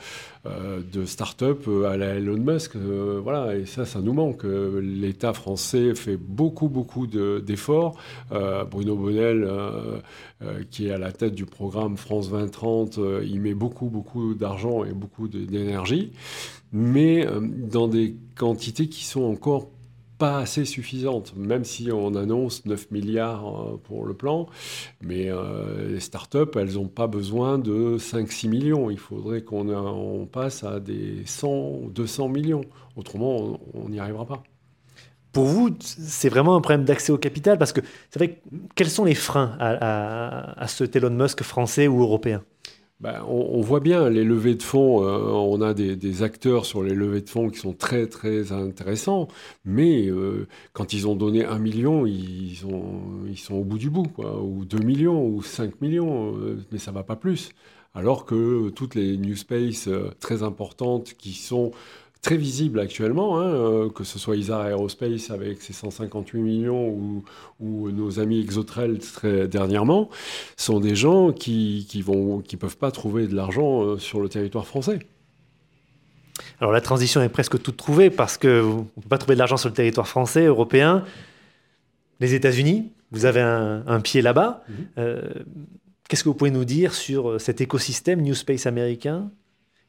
euh, 0.47 0.81
de 0.93 1.05
start-up 1.05 1.65
euh, 1.67 1.87
à 1.91 1.97
la 1.97 2.15
Elon 2.15 2.37
Musk. 2.39 2.77
voilà, 2.77 3.57
et 3.57 3.67
ça, 3.67 3.85
ça 3.85 4.01
nous 4.01 4.13
manque. 4.13 4.45
L'État 4.45 5.33
français 5.33 5.97
fait 5.97 6.17
beaucoup, 6.17 6.69
beaucoup 6.69 7.09
de- 7.09 7.43
d'efforts. 7.45 7.97
Bruno 8.71 8.95
Bonnel, 8.95 9.49
qui 10.71 10.87
est 10.87 10.93
à 10.93 10.99
la 10.99 11.11
tête 11.11 11.35
du 11.35 11.45
programme 11.45 11.97
France 11.97 12.31
2030, 12.31 12.99
euh, 12.99 13.25
il 13.27 13.41
met 13.41 13.55
beaucoup, 13.55 13.87
beaucoup 13.87 14.35
d'argent 14.35 14.85
et 14.85 14.93
beaucoup 14.93 15.27
d'énergie, 15.27 16.13
mais 16.73 17.27
dans 17.69 17.89
des 17.89 18.15
quantités 18.37 18.89
qui 18.89 19.05
sont 19.05 19.23
encore 19.25 19.71
pas 20.25 20.39
assez 20.39 20.65
suffisantes, 20.65 21.35
même 21.37 21.65
si 21.65 21.91
on 21.93 22.15
annonce 22.15 22.65
9 22.65 22.91
milliards 22.91 23.47
euh, 23.75 23.77
pour 23.85 24.07
le 24.07 24.15
plan, 24.15 24.47
mais 25.03 25.29
euh, 25.31 25.89
les 25.93 26.01
startups, 26.01 26.39
elles 26.57 26.75
n'ont 26.75 26.89
pas 26.89 27.07
besoin 27.09 27.59
de 27.59 27.99
5-6 27.99 28.49
millions. 28.49 28.91
Il 28.91 28.99
faudrait 28.99 29.43
qu'on 29.43 30.27
passe 30.33 30.65
à 30.65 30.81
des 30.81 31.23
100 31.27 31.49
ou 31.49 31.91
200 31.95 32.29
millions. 32.29 32.63
Autrement, 32.97 33.61
on 33.75 33.89
n'y 33.91 34.01
arrivera 34.01 34.25
pas. 34.27 34.43
Pour 35.33 35.47
vous, 35.47 35.71
c'est 35.81 36.29
vraiment 36.29 36.57
un 36.57 36.61
problème 36.61 36.85
d'accès 36.85 37.13
au 37.13 37.19
capital 37.19 37.59
parce 37.59 37.73
que 37.73 37.81
c'est 38.11 38.19
vrai, 38.19 38.29
que- 38.37 38.41
quels 38.77 38.91
sont 38.91 39.05
les 39.05 39.17
freins 39.17 39.57
à, 39.59 40.63
à, 40.63 40.69
cet 40.69 40.95
Elon 40.97 41.11
Musk 41.11 41.43
français 41.43 41.89
ou 41.89 42.03
européen? 42.03 42.45
Ben, 43.01 43.23
on, 43.27 43.61
voit 43.61 43.81
bien 43.81 44.09
les 44.09 44.25
levées 44.25 44.55
de 44.55 44.63
fonds, 44.63 45.05
euh, 45.05 45.19
on 45.19 45.61
a 45.61 45.75
des, 45.75 46.23
acteurs 46.23 46.65
sur 46.65 46.83
les 46.83 46.95
levées 46.95 47.21
de 47.23 47.29
fonds 47.29 47.51
qui 47.51 47.59
sont 47.59 47.73
très 47.73 48.07
très 48.07 48.53
intéressants, 48.53 49.29
mais 49.65 50.07
euh, 50.07 50.47
quand 50.73 50.93
ils 50.93 51.07
ont 51.09 51.17
donné 51.17 51.45
un 51.45 51.59
million, 51.59 52.07
ils, 52.07 52.65
ont, 52.65 53.03
ils 53.29 53.37
sont 53.37 53.57
au 53.57 53.65
bout 53.65 53.79
du 53.79 53.91
bout, 53.91 54.07
ou 54.19 54.65
2 54.65 54.79
millions, 54.79 55.27
ou 55.27 55.43
5 55.43 55.81
millions, 55.81 56.37
euh, 56.39 56.65
mais 56.71 56.79
ça 56.79 56.93
va 56.93 57.03
pas 57.03 57.17
plus. 57.17 57.51
Alors 57.95 58.25
que 58.25 58.71
toutes 58.71 58.95
les 58.95 59.17
New 59.19 59.37
Space 59.37 59.89
très 60.21 60.43
importantes 60.43 61.15
qui 61.15 61.33
sont 61.33 61.73
très 62.25 62.37
visibles 62.37 62.81
actuellement, 62.81 63.39
hein, 63.39 63.45
euh, 63.55 63.89
que 63.91 64.03
ce 64.03 64.19
soit 64.19 64.35
Isar 64.37 64.67
Aerospace 64.67 65.31
avec 65.31 65.63
ses 65.63 65.73
158 65.73 66.41
millions 66.41 66.89
ou, 66.89 67.23
ou 67.61 67.91
nos 67.93 68.19
amis 68.19 68.41
Exotrail 68.41 68.99
très 68.99 69.47
dernièrement, 69.47 70.09
sont 70.57 70.81
des 70.81 70.97
gens 70.97 71.33
qui 71.33 71.87
vont 72.03 72.41
qui 72.41 72.57
peuvent 72.57 72.77
pas 72.79 72.91
trouver 72.91 73.29
de 73.29 73.35
l'argent 73.37 73.83
euh, 73.85 73.99
sur 73.99 74.21
le 74.21 74.29
territoire 74.29 74.67
français. 74.67 74.99
Alors 76.61 76.73
la 76.73 76.81
transition 76.81 77.23
est 77.23 77.29
presque 77.29 77.63
toute 77.63 77.77
trouvée 77.77 78.11
parce 78.11 78.37
que 78.39 78.59
vous- 78.61 78.89
on 78.97 78.99
ne 78.99 79.03
peut 79.03 79.09
pas 79.09 79.19
trouver 79.19 79.35
de 79.35 79.39
l'argent 79.39 79.57
sur 79.57 79.69
le 79.69 79.75
territoire 79.75 80.09
français, 80.09 80.47
européen. 80.47 81.05
Les 82.21 82.35
États-Unis, 82.35 82.91
vous 83.13 83.25
avez 83.27 83.41
un, 83.41 83.85
un 83.87 84.01
pied 84.01 84.23
là-bas. 84.23 84.65
Mhm. 84.69 84.75
Euh, 84.99 85.23
Qu'est-ce 86.09 86.23
que 86.23 86.29
vous 86.29 86.35
pouvez 86.35 86.51
nous 86.51 86.67
dire 86.67 86.93
sur 86.95 87.41
cet 87.41 87.61
écosystème 87.63 88.21
New 88.21 88.35
Space 88.35 88.67
américain? 88.67 89.31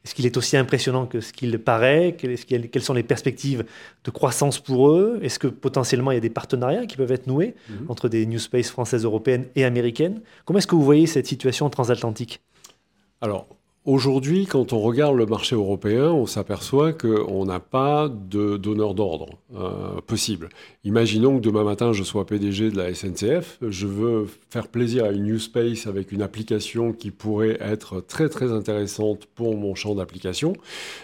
Est-ce 0.06 0.14
qu'il 0.14 0.24
est 0.24 0.36
aussi 0.36 0.56
impressionnant 0.56 1.04
que 1.04 1.20
ce 1.20 1.32
qu'il 1.32 1.58
paraît? 1.58 2.16
Quelles, 2.16 2.80
sont 2.80 2.94
les 2.94 3.02
perspectives 3.02 3.64
de 4.04 4.10
croissance 4.12 4.60
pour 4.60 4.90
eux? 4.90 5.18
Est-ce 5.20 5.40
que 5.40 5.48
potentiellement 5.48 6.12
il 6.12 6.14
y 6.14 6.18
a 6.18 6.20
des 6.20 6.30
partenariats 6.30 6.86
qui 6.86 6.96
peuvent 6.96 7.10
être 7.10 7.26
noués 7.26 7.56
Mhm. 7.68 7.86
entre 7.88 8.08
des 8.08 8.24
New 8.24 8.38
Space 8.38 8.70
françaises, 8.70 9.02
européennes 9.02 9.46
et 9.56 9.64
américaines? 9.64 10.20
Comment 10.44 10.60
est-ce 10.60 10.68
que 10.68 10.76
vous 10.76 10.84
voyez 10.84 11.08
cette 11.08 11.26
situation 11.26 11.68
transatlantique? 11.70 12.40
Alors, 13.20 13.48
aujourd'hui, 13.86 14.46
quand 14.46 14.72
on 14.72 14.80
regarde 14.80 15.16
le 15.16 15.24
marché 15.24 15.54
européen, 15.54 16.10
on 16.10 16.26
s'aperçoit 16.26 16.92
qu'on 16.92 17.46
n'a 17.46 17.60
pas 17.60 18.08
de 18.08 18.56
donneur 18.56 18.94
d'ordre 18.94 19.38
euh, 19.54 20.00
possible. 20.06 20.50
Imaginons 20.84 21.36
que 21.36 21.42
demain 21.42 21.64
matin, 21.64 21.92
je 21.92 22.02
sois 22.02 22.26
PDG 22.26 22.70
de 22.70 22.76
la 22.76 22.92
SNCF, 22.92 23.58
je 23.62 23.86
veux 23.86 24.26
faire 24.50 24.68
plaisir 24.68 25.04
à 25.04 25.10
une 25.10 25.24
New 25.24 25.38
Space 25.38 25.86
avec 25.86 26.12
une 26.12 26.22
application 26.22 26.92
qui 26.92 27.10
pourrait 27.10 27.56
être 27.60 28.00
très 28.00 28.28
très 28.28 28.52
intéressante 28.52 29.26
pour 29.34 29.56
mon 29.56 29.74
champ 29.74 29.94
d'application. 29.94 30.52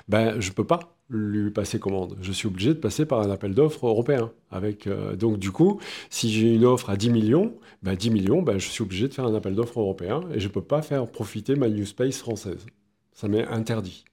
Ben, 0.09 0.39
je 0.41 0.51
peux 0.53 0.65
pas. 0.65 0.81
Lui 1.17 1.51
passer 1.51 1.79
commande. 1.79 2.17
Je 2.21 2.33
suis 2.33 2.47
obligé 2.49 2.71
de 2.71 2.79
passer 2.79 3.07
par 3.07 3.21
un 3.21 3.31
appel 3.31 3.55
d'offres 3.55 3.87
européen. 3.87 4.33
Euh, 4.53 5.17
donc 5.17 5.39
du 5.39 5.51
coup, 5.51 5.81
si 6.11 6.31
j'ai 6.31 6.55
une 6.55 6.65
offre 6.65 6.91
à 6.91 6.97
10 6.97 7.11
millions, 7.11 7.55
bah, 7.83 7.97
10 7.97 8.11
millions, 8.11 8.43
bah, 8.43 8.59
je 8.59 8.69
suis 8.69 8.83
obligé 8.83 9.09
de 9.09 9.15
faire 9.15 9.27
un 9.27 9.35
appel 9.35 9.55
d'offres 9.55 9.81
européen 9.81 10.21
et 10.35 10.41
je 10.41 10.49
ne 10.49 10.53
peux 10.53 10.63
pas 10.63 10.83
faire 10.83 11.07
profiter 11.07 11.55
ma 11.55 11.69
New 11.69 11.85
Space 11.87 12.19
française. 12.19 12.67
Ça 13.13 13.29
m'est 13.29 13.47
interdit. 13.47 14.05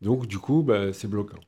Donc 0.00 0.26
du 0.26 0.38
coup, 0.38 0.62
bah, 0.62 0.92
c'est 0.92 1.08
bloquant. 1.08 1.40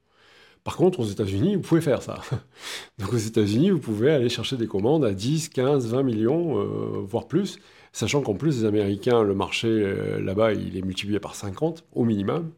Par 0.64 0.76
contre, 0.76 1.00
aux 1.00 1.04
États-Unis, 1.04 1.56
vous 1.56 1.62
pouvez 1.62 1.80
faire 1.80 2.02
ça. 2.02 2.20
Donc 2.98 3.12
aux 3.12 3.16
États-Unis, 3.18 3.70
vous 3.70 3.78
pouvez 3.78 4.10
aller 4.10 4.28
chercher 4.28 4.56
des 4.56 4.66
commandes 4.66 5.04
à 5.04 5.12
10, 5.14 5.48
15, 5.48 5.86
20 5.86 6.02
millions, 6.02 6.58
euh, 6.58 7.00
voire 7.02 7.26
plus, 7.28 7.58
sachant 7.92 8.20
qu'en 8.20 8.34
plus, 8.34 8.60
les 8.60 8.64
Américains, 8.66 9.22
le 9.22 9.34
marché 9.34 9.68
euh, 9.68 10.20
là-bas, 10.20 10.52
il 10.52 10.76
est 10.76 10.82
multiplié 10.82 11.18
par 11.18 11.34
50 11.34 11.84
au 11.92 12.04
minimum. 12.04 12.50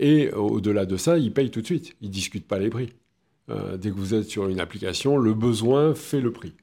Et 0.00 0.30
au-delà 0.32 0.86
de 0.86 0.96
ça, 0.96 1.18
ils 1.18 1.32
payent 1.32 1.50
tout 1.50 1.60
de 1.60 1.66
suite. 1.66 1.94
Ils 2.00 2.08
ne 2.08 2.12
discutent 2.12 2.48
pas 2.48 2.58
les 2.58 2.70
prix. 2.70 2.94
Euh, 3.50 3.76
dès 3.76 3.90
que 3.90 3.94
vous 3.94 4.14
êtes 4.14 4.24
sur 4.24 4.48
une 4.48 4.58
application, 4.58 5.18
le 5.18 5.34
besoin 5.34 5.94
fait 5.94 6.20
le 6.20 6.32
prix. 6.32 6.54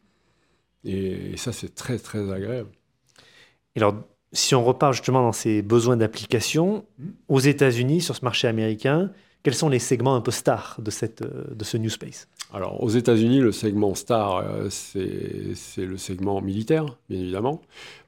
Et, 0.84 1.38
ça, 1.38 1.54
c'est 1.54 1.76
très, 1.76 2.00
très 2.00 2.32
agréable. 2.32 2.70
Et 3.76 3.80
alors, 3.80 3.96
si 4.34 4.56
on 4.56 4.66
repart 4.66 4.94
justement 4.94 5.22
dans 5.22 5.34
ces 5.34 5.62
besoins 5.62 5.98
d'application, 5.98 6.84
hmm. 6.98 7.10
aux 7.28 7.40
États-Unis, 7.40 8.02
sur 8.02 8.16
ce 8.16 8.26
marché 8.26 8.48
américain, 8.48 9.12
quels 9.44 9.54
sont 9.54 9.70
les 9.70 9.80
segments 9.80 10.16
un 10.16 10.22
peu 10.22 10.32
stars 10.32 10.78
de, 10.82 10.90
cette, 10.90 11.22
de 11.24 11.64
ce 11.64 11.78
New 11.78 11.92
Space? 11.92 12.28
Alors, 12.52 12.82
aux 12.82 12.90
États-Unis, 12.90 13.40
le 13.40 13.52
segment 13.52 13.94
star, 13.94 14.38
euh, 14.38 14.70
c'est 14.72 15.86
le 15.86 15.98
segment 15.98 16.42
militaire, 16.42 16.98
bien 17.08 17.20
évidemment, 17.20 17.62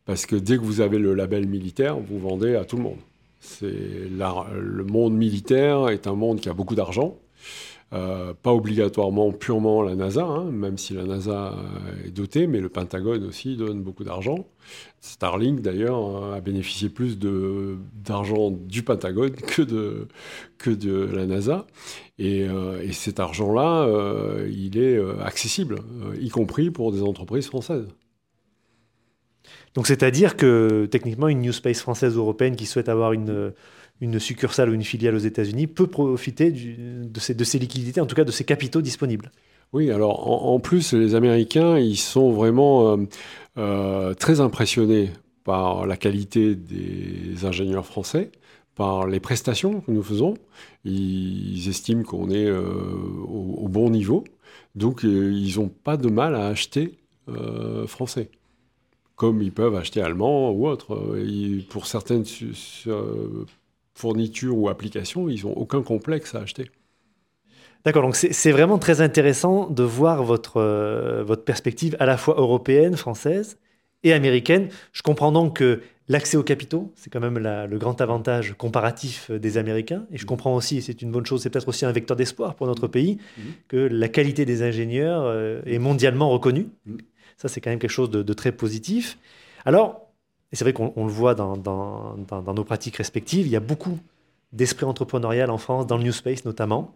parce 0.05 0.25
que 0.25 0.35
dès 0.35 0.57
que 0.57 0.63
vous 0.63 0.81
avez 0.81 0.97
le 0.97 1.13
label 1.13 1.47
militaire, 1.47 1.99
vous 1.99 2.17
vendez 2.17 2.55
à 2.55 2.65
tout 2.65 2.77
le 2.77 2.83
monde. 2.83 2.97
Le 3.61 4.83
monde 4.83 5.15
militaire 5.15 5.89
est 5.89 6.07
un 6.07 6.15
monde 6.15 6.39
qui 6.39 6.49
a 6.49 6.53
beaucoup 6.53 6.75
d'argent, 6.75 7.17
euh, 7.91 8.35
pas 8.39 8.53
obligatoirement 8.53 9.31
purement 9.31 9.81
la 9.81 9.95
NASA, 9.95 10.23
hein, 10.23 10.45
même 10.51 10.77
si 10.77 10.93
la 10.93 11.05
NASA 11.05 11.55
est 12.05 12.11
dotée, 12.11 12.45
mais 12.45 12.59
le 12.59 12.69
Pentagone 12.69 13.25
aussi 13.25 13.55
donne 13.55 13.81
beaucoup 13.81 14.03
d'argent. 14.03 14.45
Starlink 15.01 15.61
d'ailleurs 15.61 16.33
a 16.33 16.39
bénéficié 16.39 16.89
plus 16.89 17.17
d'argent 17.17 18.51
du 18.51 18.83
Pentagone 18.83 19.31
que 20.57 20.69
de, 20.69 21.09
la 21.11 21.25
NASA. 21.25 21.65
Et, 22.19 22.47
euh, 22.47 22.83
et 22.83 22.91
cet 22.91 23.19
argent-là, 23.19 23.85
euh, 23.85 24.47
il 24.51 24.77
est 24.77 24.99
accessible, 25.23 25.79
y 26.21 26.29
compris 26.29 26.69
pour 26.69 26.91
des 26.91 27.01
entreprises 27.01 27.47
françaises. 27.47 27.87
Donc 29.75 29.87
c'est-à-dire 29.87 30.35
que 30.35 30.87
techniquement, 30.89 31.27
une 31.27 31.41
New 31.41 31.53
Space 31.53 31.79
française 31.81 32.17
ou 32.17 32.21
européenne 32.21 32.55
qui 32.55 32.65
souhaite 32.65 32.89
avoir 32.89 33.13
une, 33.13 33.53
succursale 34.19 34.69
ou 34.69 34.73
une 34.73 34.83
filiale 34.83 35.15
aux 35.15 35.19
États-Unis 35.19 35.67
peut 35.67 35.87
profiter 35.87 36.51
de, 36.51 37.19
ces, 37.19 37.33
de 37.33 37.43
ces 37.43 37.59
liquidités, 37.59 38.01
en 38.01 38.05
tout 38.05 38.15
cas 38.15 38.23
de 38.23 38.31
ces 38.31 38.43
capitaux 38.43 38.81
disponibles. 38.81 39.31
Oui, 39.71 39.91
alors 39.91 40.27
en, 40.47 40.59
plus, 40.59 40.93
les 40.93 41.13
Américains, 41.13 41.77
ils 41.77 41.97
sont 41.97 42.31
vraiment 42.31 42.91
euh, 42.91 42.97
euh, 43.57 44.13
très 44.15 44.39
impressionnés 44.39 45.11
par 45.43 45.85
la 45.85 45.95
qualité 45.95 46.55
des 46.55 47.45
ingénieurs 47.45 47.85
français, 47.85 48.31
par 48.73 49.05
les 49.05 49.19
prestations 49.19 49.81
que 49.81 49.91
nous 49.91 50.01
faisons. 50.01 50.33
Ils, 50.85 51.69
estiment 51.69 52.01
qu'on 52.01 52.31
est 52.31 52.47
euh, 52.47 52.63
au, 53.27 53.67
bon 53.67 53.91
niveau, 53.91 54.23
donc 54.73 55.01
ils 55.03 55.53
n'ont 55.57 55.69
pas 55.69 55.97
de 55.97 56.09
mal 56.09 56.35
à 56.35 56.47
acheter 56.47 56.97
français 57.85 58.31
comme 59.19 59.41
ils 59.41 59.51
peuvent 59.51 59.75
acheter 59.75 60.01
allemand 60.01 60.51
ou 60.51 60.65
autre. 60.65 60.97
pour 61.69 61.87
certaines 61.87 62.23
fournitures 63.93 64.57
ou 64.57 64.69
applications, 64.69 65.27
ils 65.27 65.43
n'ont 65.43 65.53
aucun 65.53 65.83
complexe 65.83 66.35
à 66.35 66.39
acheter. 66.39 66.71
D'accord, 67.83 68.03
donc 68.03 68.15
c'est 68.15 68.51
vraiment 68.51 68.77
très 68.77 69.01
intéressant 69.01 69.69
de 69.69 69.83
voir 69.83 70.23
votre, 70.23 70.57
euh, 70.57 71.23
votre 71.25 71.43
perspective 71.43 71.97
à 71.99 72.05
la 72.05 72.15
fois 72.15 72.35
européenne, 72.37 72.95
française 72.95 73.57
et 74.03 74.13
américaine. 74.13 74.69
Je 74.93 75.01
comprends 75.01 75.33
donc 75.33 75.57
que 75.57 75.81
l'accès 76.07 76.37
aux 76.37 76.43
capitaux, 76.43 76.93
c'est 76.95 77.09
quand 77.09 77.19
même 77.19 77.39
le 77.39 77.77
grand 77.77 77.99
avantage 77.99 78.55
comparatif 78.57 79.31
des 79.31 79.57
Américains. 79.57 80.05
Et 80.13 80.17
je 80.17 80.25
comprends 80.25 80.55
aussi, 80.55 80.77
et 80.77 80.81
c'est 80.81 81.01
une 81.01 81.11
bonne 81.11 81.25
chose, 81.25 81.41
c'est 81.41 81.49
peut-être 81.49 81.67
aussi 81.67 81.85
un 81.85 81.91
vecteur 81.91 82.15
d'espoir 82.15 82.55
pour 82.55 82.67
notre 82.67 82.87
pays, 82.87 83.17
mmh. 83.17 83.41
que 83.67 83.77
la 83.77 84.07
qualité 84.07 84.45
des 84.45 84.63
ingénieurs 84.63 85.23
euh, 85.25 85.61
est 85.65 85.79
mondialement 85.79 86.29
reconnue. 86.29 86.67
Ça, 87.39 87.47
c'est 87.47 87.61
quand 87.61 87.69
même 87.69 87.79
quelque 87.79 87.89
chose 87.89 88.11
de, 88.11 88.33
très 88.33 88.51
positif. 88.51 89.17
Alors, 89.65 90.09
et 90.51 90.57
c'est 90.57 90.65
vrai 90.65 90.73
qu'on 90.73 91.05
le 91.05 91.11
voit 91.11 91.35
dans, 91.35 91.55
nos 91.55 92.63
pratiques 92.65 92.97
respectives, 92.97 93.47
il 93.47 93.51
y 93.51 93.55
a 93.55 93.61
beaucoup 93.61 93.97
d'esprit 94.51 94.85
entrepreneurial 94.85 95.49
en 95.49 95.57
France, 95.57 95.87
dans 95.87 95.97
le 95.97 96.03
New 96.03 96.11
Space 96.11 96.43
notamment. 96.43 96.93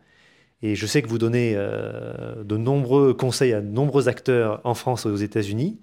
Et 0.61 0.75
je 0.75 0.85
sais 0.85 1.01
que 1.01 1.07
vous 1.07 1.17
donnez 1.17 1.53
euh, 1.55 2.43
de 2.43 2.57
nombreux 2.57 3.13
conseils 3.13 3.53
à 3.53 3.61
de 3.61 3.67
nombreux 3.67 4.09
acteurs 4.09 4.59
en 4.65 4.73
France 4.73 5.05
et 5.05 5.09
aux 5.09 5.15
États-Unis. 5.15 5.79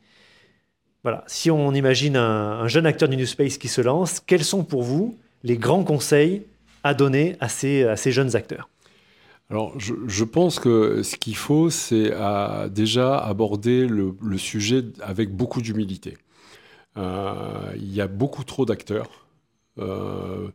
Voilà, 1.04 1.24
si 1.26 1.50
on 1.50 1.72
imagine 1.72 2.16
un, 2.16 2.68
jeune 2.68 2.84
acteur 2.84 3.08
du 3.08 3.16
New 3.16 3.26
Space 3.26 3.56
qui 3.56 3.68
se 3.68 3.80
lance, 3.80 4.20
quels 4.20 4.44
sont 4.44 4.64
pour 4.64 4.82
vous 4.82 5.16
les 5.42 5.56
grands 5.56 5.84
conseils 5.84 6.42
à 6.84 6.92
donner 6.92 7.36
à 7.40 7.48
ces 7.48 8.12
jeunes 8.12 8.36
acteurs? 8.36 8.68
Alors, 9.50 9.74
je, 9.78 10.22
pense 10.22 10.60
que 10.60 11.02
ce 11.02 11.16
qu'il 11.16 11.34
faut, 11.34 11.70
c'est 11.70 12.12
déjà 12.70 13.18
aborder 13.18 13.86
le, 13.88 14.14
sujet 14.38 14.84
avec 15.00 15.34
beaucoup 15.34 15.60
d'humilité. 15.60 16.16
Euh, 16.96 17.72
il 17.76 17.92
y 17.92 18.00
a 18.00 18.06
beaucoup 18.06 18.44
trop 18.44 18.64
d'acteurs. 18.64 19.26
Euh, 19.78 20.48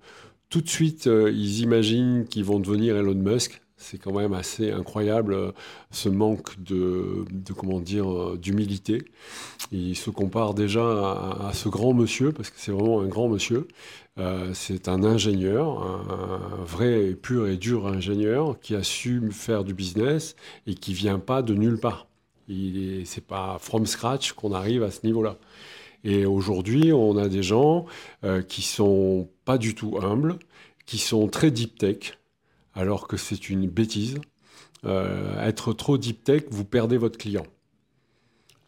tout 0.49 0.61
de 0.61 0.69
suite, 0.69 1.07
euh, 1.07 1.31
ils 1.31 1.61
imaginent 1.61 2.25
qu'ils 2.25 2.45
vont 2.45 2.59
devenir 2.59 2.95
Elon 2.95 3.15
Musk. 3.15 3.61
C'est 3.77 3.97
quand 3.97 4.13
même 4.13 4.33
assez 4.33 4.71
incroyable 4.71 5.53
ce 5.91 6.07
manque 6.09 6.61
de, 6.61 7.25
comment 7.57 7.79
dire 7.79 8.37
d'humilité. 8.37 9.03
Ils 9.71 9.97
se 9.97 10.09
comparent 10.09 10.53
déjà 10.53 10.81
à, 10.81 11.51
ce 11.53 11.67
grand 11.67 11.93
monsieur 11.93 12.31
parce 12.31 12.49
que 12.49 12.55
c'est 12.57 12.71
vraiment 12.71 13.01
un 13.01 13.07
grand 13.07 13.27
monsieur 13.27 13.67
euh, 14.17 14.53
c'est 14.53 14.87
un 14.87 15.03
ingénieur, 15.03 15.83
un, 15.83 16.63
vrai 16.63 17.15
pur 17.21 17.47
et 17.47 17.57
dur 17.57 17.85
ingénieur 17.87 18.57
qui 18.61 18.73
a 18.75 18.83
su 18.83 19.29
faire 19.31 19.65
du 19.65 19.73
business 19.73 20.35
et 20.67 20.75
qui 20.75 20.93
vient 20.93 21.19
pas 21.19 21.41
de 21.41 21.53
nulle 21.53 21.79
part. 21.79 22.07
C'est 22.47 23.25
pas 23.25 23.57
from 23.59 23.85
scratch 23.85 24.33
qu'on 24.33 24.53
arrive 24.53 24.83
à 24.83 24.91
ce 24.91 25.05
niveau-là. 25.05 25.37
Et 26.03 26.25
aujourd'hui, 26.25 26.93
on 26.93 27.17
a 27.17 27.27
des 27.27 27.43
gens 27.43 27.85
euh, 28.23 28.41
qui 28.41 28.61
sont 28.61 29.27
pas 29.43 29.57
du 29.57 29.75
tout 29.75 29.97
humbles, 30.01 30.37
qui 30.85 30.99
sont 30.99 31.27
très 31.27 31.51
deep 31.51 31.77
tech, 31.77 32.17
alors 32.75 33.07
que 33.07 33.17
c'est 33.17 33.49
une 33.49 33.67
bêtise. 33.67 34.17
Euh, 34.85 35.43
être 35.43 35.73
trop 35.73 35.97
deep 35.97 36.23
tech, 36.23 36.43
vous 36.49 36.65
perdez 36.65 36.97
votre 36.97 37.17
client. 37.17 37.45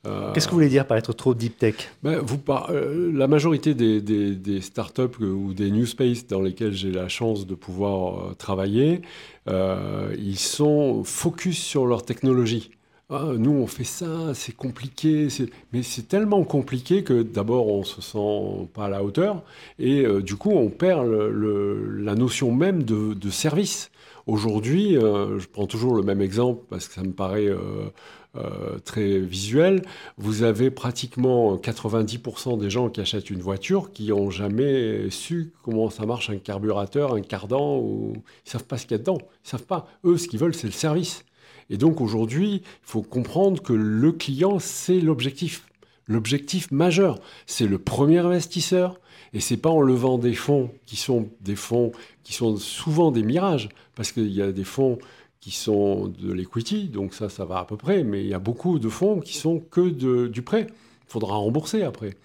Euh, 0.05 0.31
Qu'est-ce 0.33 0.47
que 0.47 0.51
vous 0.51 0.57
voulez 0.57 0.69
dire 0.69 0.87
par 0.87 0.97
être 0.97 1.13
trop 1.13 1.33
deep 1.33 1.57
tech? 1.57 1.75
Ben, 2.01 2.19
vous 2.19 2.39
euh, 2.69 3.11
La 3.13 3.27
majorité 3.27 3.73
des, 3.73 4.01
des, 4.01 4.61
startups 4.61 5.19
ou 5.19 5.53
des 5.53 5.69
new 5.69 5.85
space 5.85 6.25
dans 6.25 6.41
lesquels 6.41 6.73
j'ai 6.73 6.91
la 6.91 7.09
chance 7.09 7.45
de 7.45 7.55
pouvoir 7.55 8.35
travailler, 8.37 9.01
ils 9.47 10.39
sont 10.39 11.03
focus 11.03 11.61
sur 11.61 11.85
leur 11.85 12.03
technologie. 12.03 12.71
Ah, 13.09 13.31
nous, 13.37 13.51
on 13.51 13.67
fait 13.67 13.85
ça, 13.85 14.33
c'est 14.33 14.53
compliqué, 14.53 15.29
mais 15.71 15.81
c'est 15.81 16.09
tellement 16.09 16.43
compliqué 16.43 17.03
que 17.05 17.23
d'abord, 17.23 17.67
on 17.67 17.83
se 17.85 18.01
sent 18.01 18.67
pas 18.73 18.85
à 18.85 18.89
la 18.89 19.01
hauteur, 19.01 19.43
et 19.79 20.05
du 20.21 20.35
coup, 20.35 20.51
on 20.51 20.69
perd 20.69 21.07
la 21.07 22.15
notion 22.15 22.51
même 22.51 22.83
de, 22.83 23.29
service. 23.29 23.91
Aujourd'hui, 24.25 24.95
je 24.95 25.47
prends 25.47 25.67
toujours 25.67 25.95
le 25.95 26.03
même 26.03 26.21
exemple 26.21 26.65
parce 26.69 26.89
que 26.89 26.95
ça 26.95 27.03
me 27.03 27.13
paraît 27.13 27.47
euh, 28.37 28.77
très 28.83 29.19
visuel, 29.19 29.81
vous 30.17 30.43
avez 30.43 30.69
pratiquement 30.69 31.55
90% 31.55 32.59
des 32.59 32.69
gens 32.69 32.89
qui 32.89 33.01
achètent 33.01 33.29
une 33.29 33.41
voiture 33.41 33.91
qui 33.91 34.09
n'ont 34.09 34.29
jamais 34.29 35.09
su 35.09 35.53
comment 35.63 35.89
ça 35.89 36.05
marche 36.05 36.29
un 36.29 36.37
carburateur, 36.37 37.13
un 37.13 37.21
cardan, 37.21 37.79
ou 37.79 38.13
ils 38.45 38.51
savent 38.51 38.65
pas 38.65 38.77
ce 38.77 38.83
qu'il 38.83 38.91
y 38.91 38.95
a 38.95 38.97
dedans. 38.99 39.17
Ils 39.45 39.49
savent 39.49 39.65
pas. 39.65 39.87
Eux, 40.03 40.17
ce 40.17 40.27
qu'ils 40.27 40.39
veulent, 40.39 40.53
c'est 40.53 40.67
le 40.67 40.73
service. 40.73 41.23
Et 41.69 41.77
donc 41.77 42.01
aujourd'hui, 42.01 42.55
il 42.55 42.61
faut 42.83 43.01
comprendre 43.01 43.61
que 43.61 43.73
le 43.73 44.11
client, 44.11 44.59
c'est 44.59 44.99
l'objectif. 44.99 45.65
L'objectif 46.07 46.71
majeur, 46.71 47.19
c'est 47.45 47.67
le 47.67 47.77
premier 47.77 48.19
investisseur. 48.19 48.99
Et 49.33 49.41
c'est 49.41 49.57
pas 49.57 49.69
en 49.69 49.81
levant 49.81 50.17
des 50.17 50.33
fonds 50.33 50.71
qui 50.85 50.95
sont 50.95 51.29
des 51.41 51.57
fonds 51.57 51.91
qui 52.23 52.33
sont 52.33 52.55
souvent 52.57 53.11
des 53.11 53.23
mirages, 53.23 53.69
parce 53.95 54.11
qu'il 54.11 54.31
y 54.31 54.41
a 54.41 54.51
des 54.51 54.63
fonds 54.63 54.97
qui 55.39 55.51
sont 55.51 56.07
de 56.07 56.33
l'equity, 56.33 56.89
donc 56.89 57.13
ça, 57.13 57.29
ça 57.29 57.45
va 57.45 57.59
à 57.59 57.65
peu 57.65 57.77
près, 57.77 58.03
mais 58.03 58.21
il 58.21 58.27
y 58.27 58.33
a 58.33 58.39
beaucoup 58.39 58.79
de 58.79 58.89
fonds 58.89 59.19
qui 59.19 59.37
sont 59.37 59.59
que 59.59 59.89
de, 59.89 60.27
du 60.27 60.41
prêt. 60.41 60.67
Il 60.69 61.11
faudra 61.11 61.35
rembourser 61.37 61.83
après. 61.83 62.15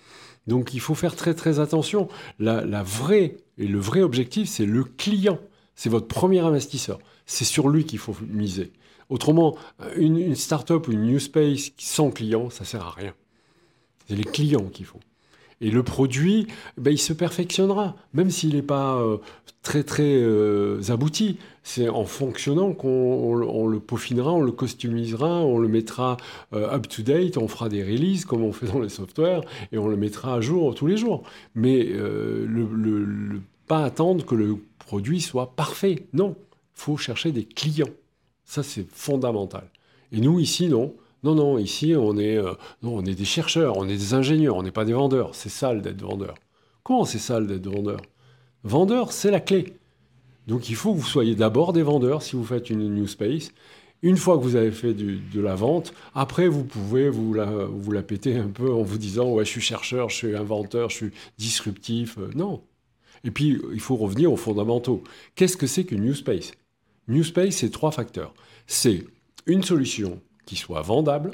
Donc 0.46 0.74
il 0.74 0.80
faut 0.80 0.94
faire 0.94 1.14
très 1.14 1.34
très 1.34 1.60
attention. 1.60 2.08
La, 2.38 2.82
vraie 2.82 3.36
et 3.58 3.66
le 3.66 3.78
vrai 3.78 4.02
objectif, 4.02 4.48
c'est 4.48 4.66
le 4.66 4.84
client. 4.84 5.38
C'est 5.82 5.90
votre 5.90 6.06
premier 6.06 6.38
investisseur. 6.38 7.00
C'est 7.26 7.44
sur 7.44 7.68
lui 7.68 7.84
qu'il 7.84 7.98
faut 7.98 8.14
miser. 8.30 8.70
Autrement, 9.08 9.56
une, 9.96 10.16
une 10.16 10.36
start-up 10.36 10.86
ou 10.86 10.92
une 10.92 11.02
new 11.06 11.18
space 11.18 11.72
sans 11.76 12.12
client, 12.12 12.50
ça 12.50 12.64
sert 12.64 12.82
à 12.86 12.92
rien. 12.92 13.14
C'est 14.06 14.14
les 14.14 14.22
clients 14.22 14.66
qu'il 14.72 14.86
faut. 14.86 15.00
Et 15.60 15.70
le 15.72 15.82
produit, 15.82 16.46
ben, 16.76 16.92
il 16.92 16.98
se 16.98 17.12
perfectionnera, 17.12 17.96
même 18.14 18.30
s'il 18.30 18.54
n'est 18.54 18.62
pas 18.62 18.94
euh, 19.00 19.16
très 19.62 19.82
très 19.82 20.14
euh, 20.22 20.80
abouti. 20.88 21.38
C'est 21.64 21.88
en 21.88 22.04
fonctionnant 22.04 22.74
qu'on 22.74 22.88
on- 22.88 23.42
on 23.42 23.66
le 23.66 23.80
peaufinera, 23.80 24.30
on 24.32 24.40
le 24.42 24.52
customisera, 24.52 25.40
on 25.40 25.58
le 25.58 25.66
mettra 25.66 26.16
euh, 26.52 26.72
up 26.72 26.86
to 26.86 27.02
date, 27.02 27.38
on 27.38 27.48
fera 27.48 27.68
des 27.68 27.82
releases 27.82 28.24
comme 28.24 28.44
on 28.44 28.52
fait 28.52 28.66
dans 28.66 28.78
les 28.78 28.88
softwares 28.88 29.42
et 29.72 29.78
on 29.78 29.88
le 29.88 29.96
mettra 29.96 30.34
à 30.34 30.40
jour 30.40 30.76
tous 30.76 30.86
les 30.86 30.96
jours. 30.96 31.24
Mais 31.56 31.88
pas 33.66 33.84
attendre 33.84 34.24
que 34.26 34.34
le 34.34 34.56
produit 34.84 35.20
soit 35.20 35.54
parfait. 35.54 36.06
Non, 36.12 36.36
il 36.38 36.80
faut 36.80 36.96
chercher 36.96 37.32
des 37.32 37.44
clients. 37.44 37.88
Ça, 38.44 38.62
c'est 38.62 38.86
fondamental. 38.88 39.70
Et 40.10 40.20
nous, 40.20 40.40
ici, 40.40 40.68
non. 40.68 40.94
Non, 41.22 41.34
non, 41.34 41.58
ici, 41.58 41.94
on 41.96 42.18
est, 42.18 42.36
euh, 42.36 42.54
non, 42.82 42.96
on 42.96 43.04
est 43.04 43.14
des 43.14 43.24
chercheurs, 43.24 43.76
on 43.76 43.84
est 43.88 43.96
des 43.96 44.14
ingénieurs, 44.14 44.56
on 44.56 44.62
n'est 44.62 44.72
pas 44.72 44.84
des 44.84 44.92
vendeurs. 44.92 45.34
C'est 45.34 45.48
sale 45.48 45.80
d'être 45.80 46.02
vendeur. 46.02 46.34
Comment 46.82 47.04
c'est 47.04 47.18
sale 47.18 47.46
d'être 47.46 47.68
vendeur? 47.68 48.00
Vendeur, 48.64 49.12
c'est 49.12 49.30
la 49.30 49.40
clé. 49.40 49.74
Donc 50.48 50.68
il 50.68 50.74
faut 50.74 50.92
que 50.92 50.98
vous 50.98 51.06
soyez 51.06 51.36
d'abord 51.36 51.72
des 51.72 51.82
vendeurs 51.82 52.22
si 52.22 52.34
vous 52.34 52.44
faites 52.44 52.70
une 52.70 52.92
new 52.92 53.06
space. 53.06 53.52
Une 54.02 54.16
fois 54.16 54.36
que 54.36 54.42
vous 54.42 54.56
avez 54.56 54.72
fait 54.72 54.94
de 54.94 55.40
la 55.40 55.54
vente, 55.54 55.94
après 56.12 56.48
vous 56.48 56.64
pouvez 56.64 57.08
vous 57.08 57.32
la, 57.34 57.46
vous 57.46 57.92
la 57.92 58.02
péter 58.02 58.36
un 58.36 58.48
peu 58.48 58.72
en 58.72 58.82
vous 58.82 58.98
disant 58.98 59.30
ouais 59.30 59.44
je 59.44 59.50
suis 59.50 59.60
chercheur, 59.60 60.08
je 60.10 60.16
suis 60.16 60.34
inventeur, 60.34 60.90
je 60.90 60.96
suis 60.96 61.10
disruptif. 61.38 62.18
Euh, 62.18 62.30
non. 62.34 62.62
Et 63.24 63.30
puis 63.30 63.60
il 63.72 63.80
faut 63.80 63.96
revenir 63.96 64.32
aux 64.32 64.36
fondamentaux. 64.36 65.02
Qu'est-ce 65.34 65.56
que 65.56 65.66
c'est 65.66 65.84
qu'une 65.84 66.02
new 66.04 66.14
space? 66.14 66.52
New 67.08 67.24
space, 67.24 67.56
c'est 67.56 67.70
trois 67.70 67.90
facteurs. 67.90 68.34
C'est 68.66 69.04
une 69.46 69.62
solution 69.62 70.20
qui 70.46 70.56
soit 70.56 70.82
vendable, 70.82 71.32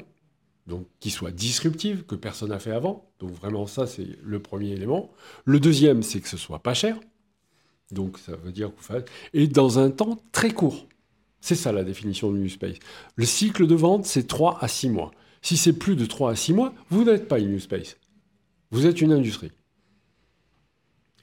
donc 0.67 0.87
qui 0.99 1.09
soit 1.09 1.31
disruptive, 1.31 2.03
que 2.03 2.15
personne 2.15 2.49
n'a 2.49 2.59
fait 2.59 2.71
avant. 2.71 3.11
Donc 3.19 3.31
vraiment 3.31 3.67
ça, 3.67 3.87
c'est 3.87 4.07
le 4.23 4.39
premier 4.39 4.71
élément. 4.71 5.11
Le 5.45 5.59
deuxième, 5.59 6.03
c'est 6.03 6.21
que 6.21 6.29
ce 6.29 6.37
soit 6.37 6.59
pas 6.59 6.73
cher. 6.73 6.99
Donc 7.91 8.17
ça 8.19 8.35
veut 8.35 8.51
dire 8.51 8.71
que 8.73 8.81
vous. 8.81 8.99
Et 9.33 9.47
dans 9.47 9.79
un 9.79 9.89
temps 9.89 10.21
très 10.31 10.51
court. 10.51 10.87
C'est 11.41 11.55
ça 11.55 11.71
la 11.71 11.83
définition 11.83 12.31
du 12.33 12.39
New 12.39 12.49
Space. 12.49 12.77
Le 13.15 13.25
cycle 13.25 13.65
de 13.65 13.75
vente, 13.75 14.05
c'est 14.05 14.27
3 14.27 14.57
à 14.61 14.67
6 14.67 14.89
mois. 14.89 15.11
Si 15.41 15.55
c'est 15.55 15.71
plus 15.71 15.95
de 15.95 16.05
3 16.05 16.31
à 16.31 16.35
6 16.35 16.53
mois, 16.53 16.73
vous 16.89 17.05
n'êtes 17.05 17.29
pas 17.29 17.39
une 17.39 17.51
New 17.51 17.59
Space. 17.59 17.95
Vous 18.71 18.85
êtes 18.85 19.01
une 19.01 19.13
industrie. 19.13 19.51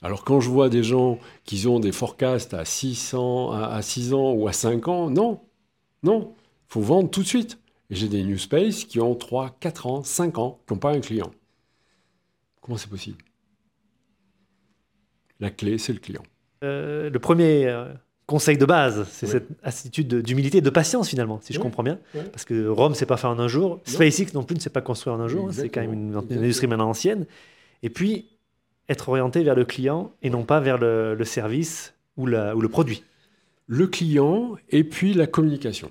Alors 0.02 0.24
quand 0.24 0.40
je 0.40 0.48
vois 0.50 0.68
des 0.68 0.82
gens 0.82 1.18
qui 1.44 1.66
ont 1.66 1.80
des 1.80 1.92
forecasts 1.92 2.54
à 2.54 2.64
600, 2.64 3.52
à, 3.52 3.66
à 3.66 3.82
6 3.82 4.12
ans 4.14 4.32
ou 4.32 4.46
à 4.48 4.52
5 4.52 4.88
ans, 4.88 5.10
non. 5.10 5.40
Non. 6.02 6.34
Il 6.68 6.72
faut 6.72 6.80
vendre 6.82 7.10
tout 7.10 7.22
de 7.22 7.26
suite. 7.26 7.58
Et 7.90 7.94
j'ai 7.94 8.08
des 8.08 8.22
New 8.24 8.36
Space 8.38 8.84
qui 8.84 9.00
ont 9.00 9.14
3, 9.14 9.56
4 9.60 9.86
ans, 9.86 10.02
5 10.02 10.38
ans, 10.38 10.58
qui 10.66 10.72
n'ont 10.74 10.78
pas 10.78 10.90
un 10.92 11.00
client. 11.00 11.30
Comment 12.60 12.76
c'est 12.76 12.90
possible? 12.90 13.18
La 15.40 15.50
clé, 15.50 15.78
c'est 15.78 15.92
le 15.92 15.98
client. 15.98 16.22
Euh, 16.64 17.10
le 17.10 17.18
premier 17.18 17.66
euh, 17.66 17.92
conseil 18.26 18.56
de 18.58 18.64
base, 18.64 19.06
c'est 19.10 19.26
Oui. 19.26 19.32
cette 19.32 19.48
attitude 19.62 20.08
de- 20.08 20.20
d'humilité 20.20 20.58
et 20.58 20.62
de 20.62 20.70
patience 20.70 21.08
finalement, 21.10 21.38
si 21.42 21.52
je 21.52 21.58
Oui. 21.58 21.62
comprends 21.62 21.82
bien. 21.82 21.98
Oui. 22.14 22.22
Parce 22.32 22.44
que 22.44 22.66
Rome, 22.68 22.94
c'est 22.94 23.06
pas 23.06 23.16
fait 23.18 23.26
en 23.26 23.38
un 23.38 23.48
jour. 23.48 23.80
SpaceX 23.84 24.32
non 24.34 24.42
plus 24.42 24.56
ne 24.56 24.60
s'est 24.60 24.70
pas 24.70 24.80
construit 24.80 25.12
en 25.12 25.20
un 25.20 25.28
jour. 25.28 25.48
hein. 25.48 25.52
C'est 25.52 25.68
quand 25.68 25.82
même 25.82 25.92
une, 25.92 26.20
une 26.30 26.38
industrie 26.38 26.66
maintenant 26.66 26.88
ancienne. 26.88 27.26
Et 27.82 27.90
puis, 27.90 28.26
être 28.88 29.08
orienté 29.08 29.42
vers 29.42 29.54
le 29.54 29.64
client 29.64 30.12
et 30.22 30.30
non 30.30 30.44
pas 30.44 30.60
vers 30.60 30.78
le, 30.78 31.16
service 31.24 31.94
ou, 32.16 32.26
la- 32.26 32.54
ou 32.56 32.60
le 32.60 32.68
produit. 32.68 33.02
le 33.66 33.86
client 33.86 34.56
et 34.70 34.84
puis 34.84 35.12
la 35.14 35.26
communication. 35.26 35.90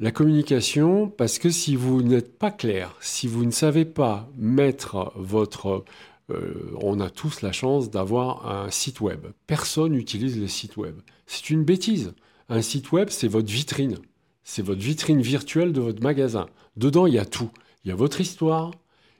La 0.00 0.12
communication, 0.12 1.08
parce 1.08 1.38
que 1.38 1.50
si 1.50 1.74
vous 1.74 2.02
n'êtes 2.02 2.38
pas 2.38 2.50
clair, 2.52 2.94
si 3.00 3.26
vous 3.26 3.44
ne 3.44 3.50
savez 3.50 3.84
pas 3.84 4.28
mettre 4.36 5.12
votre... 5.16 5.84
euh, 6.30 6.70
on 6.82 7.00
a 7.00 7.10
tous 7.10 7.42
la 7.42 7.50
chance 7.50 7.90
d'avoir 7.90 8.48
un 8.48 8.70
site 8.70 9.00
web. 9.00 9.26
Personne 9.48 9.92
n'utilise 9.92 10.38
les 10.38 10.46
sites 10.48 10.76
web. 10.76 10.94
C'est 11.26 11.50
une 11.50 11.64
bêtise. 11.64 12.12
Un 12.48 12.62
site 12.62 12.92
web, 12.92 13.08
c'est 13.10 13.26
votre 13.26 13.50
vitrine. 13.50 13.96
C'est 14.44 14.62
votre 14.62 14.80
vitrine 14.80 15.20
virtuelle 15.20 15.72
de 15.72 15.80
votre 15.80 16.02
magasin. 16.02 16.46
Dedans, 16.76 17.06
il 17.06 17.14
y 17.14 17.18
a 17.18 17.26
tout. 17.26 17.50
Il 17.84 17.88
y 17.88 17.92
a 17.92 17.96
votre 17.96 18.20
histoire, 18.20 18.70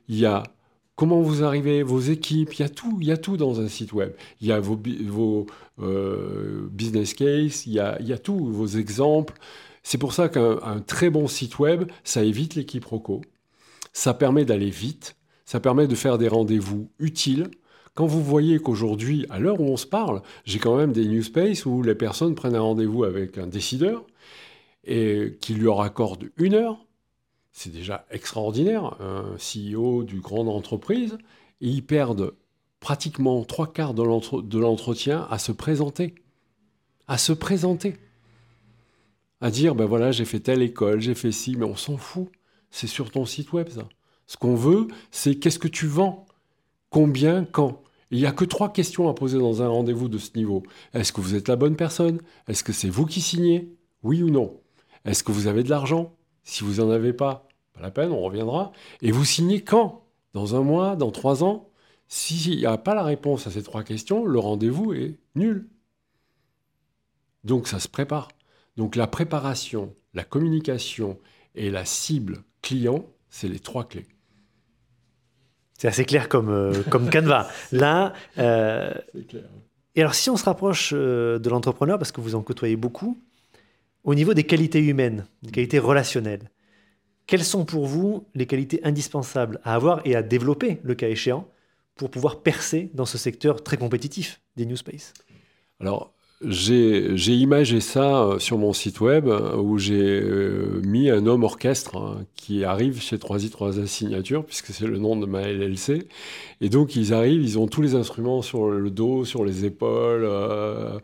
il 0.08 0.16
y 0.16 0.26
a 0.26 0.42
comment 0.98 1.20
vous 1.20 1.44
arrivez, 1.44 1.84
vos 1.84 2.00
équipes, 2.00 2.54
il 2.54 2.62
y 2.62 2.64
a 2.64 2.68
tout, 2.68 2.98
il 3.00 3.06
y 3.06 3.12
a 3.12 3.16
tout 3.16 3.36
dans 3.36 3.60
un 3.60 3.68
site 3.68 3.92
web. 3.92 4.12
Il 4.40 4.48
y 4.48 4.52
a 4.52 4.58
vos, 4.58 5.46
euh, 5.80 6.66
business 6.72 7.14
case, 7.14 7.66
il 7.66 7.74
y 7.74 7.78
a, 7.78 8.02
y 8.02 8.12
a 8.12 8.18
tout, 8.18 8.36
vos 8.36 8.66
exemples. 8.66 9.34
C'est 9.84 9.96
pour 9.96 10.12
ça 10.12 10.28
qu'un 10.28 10.58
un 10.60 10.80
très 10.80 11.08
bon 11.08 11.28
site 11.28 11.60
web, 11.60 11.88
ça 12.02 12.24
évite 12.24 12.56
les 12.56 12.66
ça 13.92 14.12
permet 14.12 14.44
d'aller 14.44 14.70
vite, 14.70 15.14
ça 15.44 15.60
permet 15.60 15.86
de 15.86 15.94
faire 15.94 16.18
des 16.18 16.26
rendez-vous 16.26 16.90
utiles. 16.98 17.48
Quand 17.94 18.06
vous 18.06 18.22
voyez 18.22 18.58
qu'aujourd'hui, 18.58 19.24
à 19.30 19.38
l'heure 19.38 19.60
où 19.60 19.66
on 19.66 19.76
se 19.76 19.86
parle, 19.86 20.20
j'ai 20.46 20.58
quand 20.58 20.76
même 20.76 20.92
des 20.92 21.06
new 21.06 21.22
space 21.22 21.64
où 21.64 21.80
les 21.80 21.94
personnes 21.94 22.34
prennent 22.34 22.56
un 22.56 22.60
rendez-vous 22.60 23.04
avec 23.04 23.38
un 23.38 23.46
décideur 23.46 24.04
et 24.84 25.38
qui 25.40 25.54
leur 25.54 25.80
accorde 25.80 26.28
une 26.38 26.54
heure, 26.54 26.87
c'est 27.58 27.72
déjà 27.72 28.06
extraordinaire, 28.12 28.96
un 29.00 29.36
CEO 29.36 30.04
du 30.04 30.20
grande 30.20 30.48
entreprise, 30.48 31.18
et 31.60 31.66
ils 31.66 31.84
perdent 31.84 32.34
pratiquement 32.78 33.42
trois 33.42 33.72
quarts 33.72 33.94
de 33.94 34.58
l'entretien 34.58 35.26
à 35.28 35.40
se 35.40 35.50
présenter. 35.50 36.14
À 37.08 37.18
se 37.18 37.32
présenter. 37.32 37.96
À 39.40 39.50
dire, 39.50 39.74
ben 39.74 39.86
voilà, 39.86 40.12
j'ai 40.12 40.24
fait 40.24 40.38
telle 40.38 40.62
école, 40.62 41.00
j'ai 41.00 41.16
fait 41.16 41.32
ci, 41.32 41.56
mais 41.56 41.64
on 41.64 41.74
s'en 41.74 41.96
fout. 41.96 42.28
C'est 42.70 42.86
sur 42.86 43.10
ton 43.10 43.26
site 43.26 43.52
web, 43.52 43.68
ça. 43.70 43.88
Ce 44.28 44.36
qu'on 44.36 44.54
veut, 44.54 44.86
c'est 45.10 45.34
qu'est-ce 45.34 45.58
que 45.58 45.66
tu 45.66 45.88
vends? 45.88 46.26
Combien 46.90 47.44
Quand? 47.44 47.82
Il 48.12 48.20
n'y 48.20 48.26
a 48.26 48.32
que 48.32 48.44
trois 48.44 48.72
questions 48.72 49.08
à 49.08 49.14
poser 49.14 49.38
dans 49.38 49.62
un 49.62 49.68
rendez-vous 49.68 50.08
de 50.08 50.18
ce 50.18 50.30
niveau. 50.36 50.62
Est-ce 50.94 51.12
que 51.12 51.20
vous 51.20 51.34
êtes 51.34 51.48
la 51.48 51.56
bonne 51.56 51.74
personne? 51.74 52.20
Est-ce 52.46 52.62
que 52.62 52.72
c'est 52.72 52.88
vous 52.88 53.04
qui 53.04 53.20
signez? 53.20 53.74
Oui 54.04 54.22
ou 54.22 54.30
non? 54.30 54.60
Est-ce 55.04 55.24
que 55.24 55.32
vous 55.32 55.48
avez 55.48 55.64
de 55.64 55.70
l'argent? 55.70 56.14
Si 56.44 56.62
vous 56.62 56.74
n'en 56.74 56.90
avez 56.90 57.12
pas, 57.12 57.47
pas 57.78 57.84
la 57.84 57.90
peine, 57.90 58.12
on 58.12 58.20
reviendra. 58.20 58.72
Et 59.02 59.12
vous 59.12 59.24
signez 59.24 59.62
quand? 59.62 60.04
Dans 60.34 60.56
un 60.56 60.62
mois 60.62 60.96
Dans 60.96 61.10
trois 61.10 61.44
ans? 61.44 61.70
S'il 62.08 62.56
n'y 62.56 62.66
a 62.66 62.78
pas 62.78 62.94
la 62.94 63.02
réponse 63.02 63.46
à 63.46 63.50
ces 63.50 63.62
trois 63.62 63.82
questions, 63.82 64.24
le 64.24 64.38
rendez-vous 64.38 64.94
est 64.94 65.18
nul. 65.34 65.68
Donc 67.44 67.68
ça 67.68 67.78
se 67.78 67.88
prépare. 67.88 68.28
Donc 68.76 68.96
la 68.96 69.06
préparation, 69.06 69.94
la 70.14 70.24
communication 70.24 71.18
et 71.54 71.70
la 71.70 71.84
cible 71.84 72.38
client, 72.62 73.04
c'est 73.28 73.48
les 73.48 73.58
trois 73.58 73.84
clés. 73.84 74.06
C'est 75.78 75.88
assez 75.88 76.04
clair 76.04 76.28
comme, 76.28 76.48
euh, 76.48 76.82
comme 76.90 77.10
canevas. 77.10 77.48
Là, 77.72 78.14
euh, 78.38 78.92
clair. 79.28 79.44
et 79.94 80.00
alors 80.00 80.14
si 80.14 80.30
on 80.30 80.36
se 80.36 80.44
rapproche 80.44 80.92
euh, 80.94 81.38
de 81.38 81.50
l'entrepreneur, 81.50 81.98
parce 81.98 82.10
que 82.10 82.20
vous 82.20 82.34
en 82.34 82.42
côtoyez 82.42 82.76
beaucoup, 82.76 83.18
au 84.02 84.14
niveau 84.14 84.32
des 84.32 84.44
qualités 84.44 84.80
humaines, 84.80 85.26
des 85.42 85.50
qualités 85.50 85.78
relationnelles, 85.78 86.50
quelles 87.28 87.44
sont 87.44 87.64
pour 87.64 87.86
vous 87.86 88.26
les 88.34 88.46
qualités 88.46 88.80
indispensables 88.84 89.60
à 89.62 89.74
avoir 89.74 90.00
et 90.04 90.16
à 90.16 90.22
développer, 90.22 90.80
le 90.82 90.94
cas 90.96 91.08
échéant, 91.08 91.46
pour 91.94 92.10
pouvoir 92.10 92.42
percer 92.42 92.90
dans 92.94 93.06
ce 93.06 93.18
secteur 93.18 93.62
très 93.62 93.76
compétitif 93.76 94.40
des 94.56 94.66
New 94.66 94.76
Space? 94.76 95.12
J'ai 96.40 97.34
imagé 97.34 97.80
ça 97.80 98.22
euh, 98.22 98.38
sur 98.38 98.58
mon 98.58 98.72
site 98.72 99.00
web 99.00 99.26
euh, 99.26 99.56
où 99.56 99.76
j'ai 99.78 100.20
euh, 100.20 100.80
mis 100.84 101.10
un 101.10 101.26
homme 101.26 101.42
orchestre 101.42 101.96
hein, 101.96 102.24
qui 102.36 102.64
arrive 102.64 103.00
chez 103.00 103.16
3i3s 103.16 103.86
Signature, 103.86 104.44
puisque 104.44 104.68
c'est 104.68 104.86
le 104.86 104.98
nom 104.98 105.16
de 105.16 105.26
ma 105.26 105.42
LLC. 105.42 106.06
Et 106.60 106.68
donc, 106.68 106.94
ils 106.94 107.12
arrivent, 107.12 107.42
ils 107.42 107.58
ont 107.58 107.66
tous 107.66 107.82
les 107.82 107.96
instruments 107.96 108.42
sur 108.42 108.70
le 108.70 108.90
dos, 108.90 109.24
sur 109.24 109.44
les 109.44 109.64
épaules. 109.64 110.24
euh, 110.24 110.98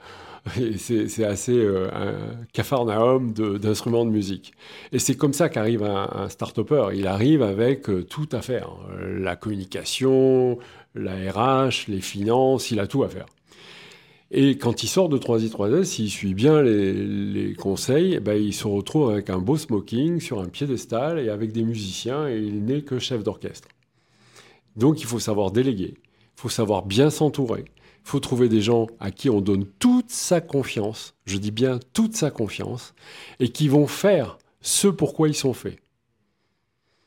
c'est 0.77 1.25
assez 1.25 1.57
euh, 1.57 1.89
un 1.93 2.45
cafarnaum 2.53 3.33
d'instruments 3.33 4.05
de, 4.05 4.11
musique. 4.11 4.53
Et 4.93 4.99
c'est 5.01 5.17
comme 5.17 5.33
ça 5.33 5.49
qu'arrive 5.49 5.83
un, 5.83 6.09
un 6.13 6.29
start-upper. 6.29 6.91
Il 6.95 7.07
arrive 7.09 7.43
avec 7.43 7.89
tout 8.09 8.29
à 8.31 8.41
faire. 8.41 8.71
La 9.19 9.35
communication, 9.37 10.59
la 10.95 11.15
RH, 11.33 11.89
les 11.89 12.01
finances, 12.01 12.71
il 12.71 12.79
a 12.79 12.87
tout 12.87 13.03
à 13.03 13.09
faire. 13.09 13.27
Et 14.37 14.59
quand 14.59 14.83
il 14.83 14.89
sort 14.89 15.09
de 15.09 15.17
3i3s, 15.17 15.85
s'il 15.85 16.11
suit 16.11 16.35
bien 16.35 16.61
les, 16.61 17.55
conseils, 17.55 18.15
eh 18.15 18.21
ben, 18.21 18.35
il 18.35 18.53
se 18.53 18.67
retrouve 18.67 19.11
avec 19.11 19.31
un 19.31 19.39
beau 19.39 19.57
smoking 19.57 20.19
sur 20.19 20.41
un 20.41 20.49
piédestal 20.49 21.21
et 21.21 21.29
avec 21.29 21.53
des 21.53 21.63
musiciens 21.63 22.29
et 22.29 22.39
il 22.39 22.65
n'est 22.65 22.83
que 22.83 22.99
chef 22.99 23.23
d'orchestre. 23.23 23.69
Donc 24.75 25.01
il 25.01 25.07
faut 25.07 25.21
savoir 25.21 25.53
déléguer, 25.53 25.95
il 25.97 26.41
faut 26.41 26.49
savoir 26.49 26.85
bien 26.85 27.11
s'entourer, 27.11 27.67
il 27.69 28.11
faut 28.11 28.19
trouver 28.19 28.49
des 28.49 28.61
gens 28.61 28.89
à 28.99 29.13
qui 29.13 29.31
on 29.31 29.41
donne 29.41 29.67
toute 29.79 30.11
sa 30.11 30.41
confiance, 30.41 31.15
je 31.27 31.39
dis 31.39 31.53
bien 31.53 31.79
toute 31.93 32.17
sa 32.17 32.33
confiance, 32.33 32.93
et 33.39 33.51
qui 33.51 33.69
vont 33.69 33.87
faire 33.87 34.39
ce 34.63 34.89
pourquoi 34.89 35.29
ils 35.29 35.37
sont 35.37 35.55
faits. 35.55 35.79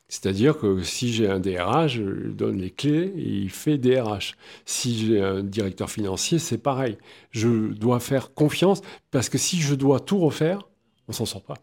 C'est-à-dire 0.08 0.58
que 0.58 0.82
si 0.82 1.12
j'ai 1.12 1.28
un 1.28 1.38
DRH, 1.38 1.96
je 1.96 2.02
lui 2.02 2.34
donne 2.34 2.58
les 2.58 2.70
clés 2.70 3.12
et 3.14 3.28
il 3.28 3.50
fait 3.50 3.76
DRH. 3.76 4.36
Si 4.64 4.98
j'ai 4.98 5.20
un 5.20 5.42
directeur 5.42 5.90
financier, 5.90 6.38
c'est 6.38 6.58
pareil. 6.58 6.96
Je 7.30 7.48
dois 7.74 8.00
faire 8.00 8.32
confiance 8.32 8.80
parce 9.10 9.28
que 9.28 9.36
si 9.36 9.60
je 9.60 9.74
dois 9.74 10.00
tout 10.00 10.18
refaire, 10.18 10.66
on 11.08 11.12
s'en 11.12 11.26
sort 11.26 11.42
pas. 11.42 11.58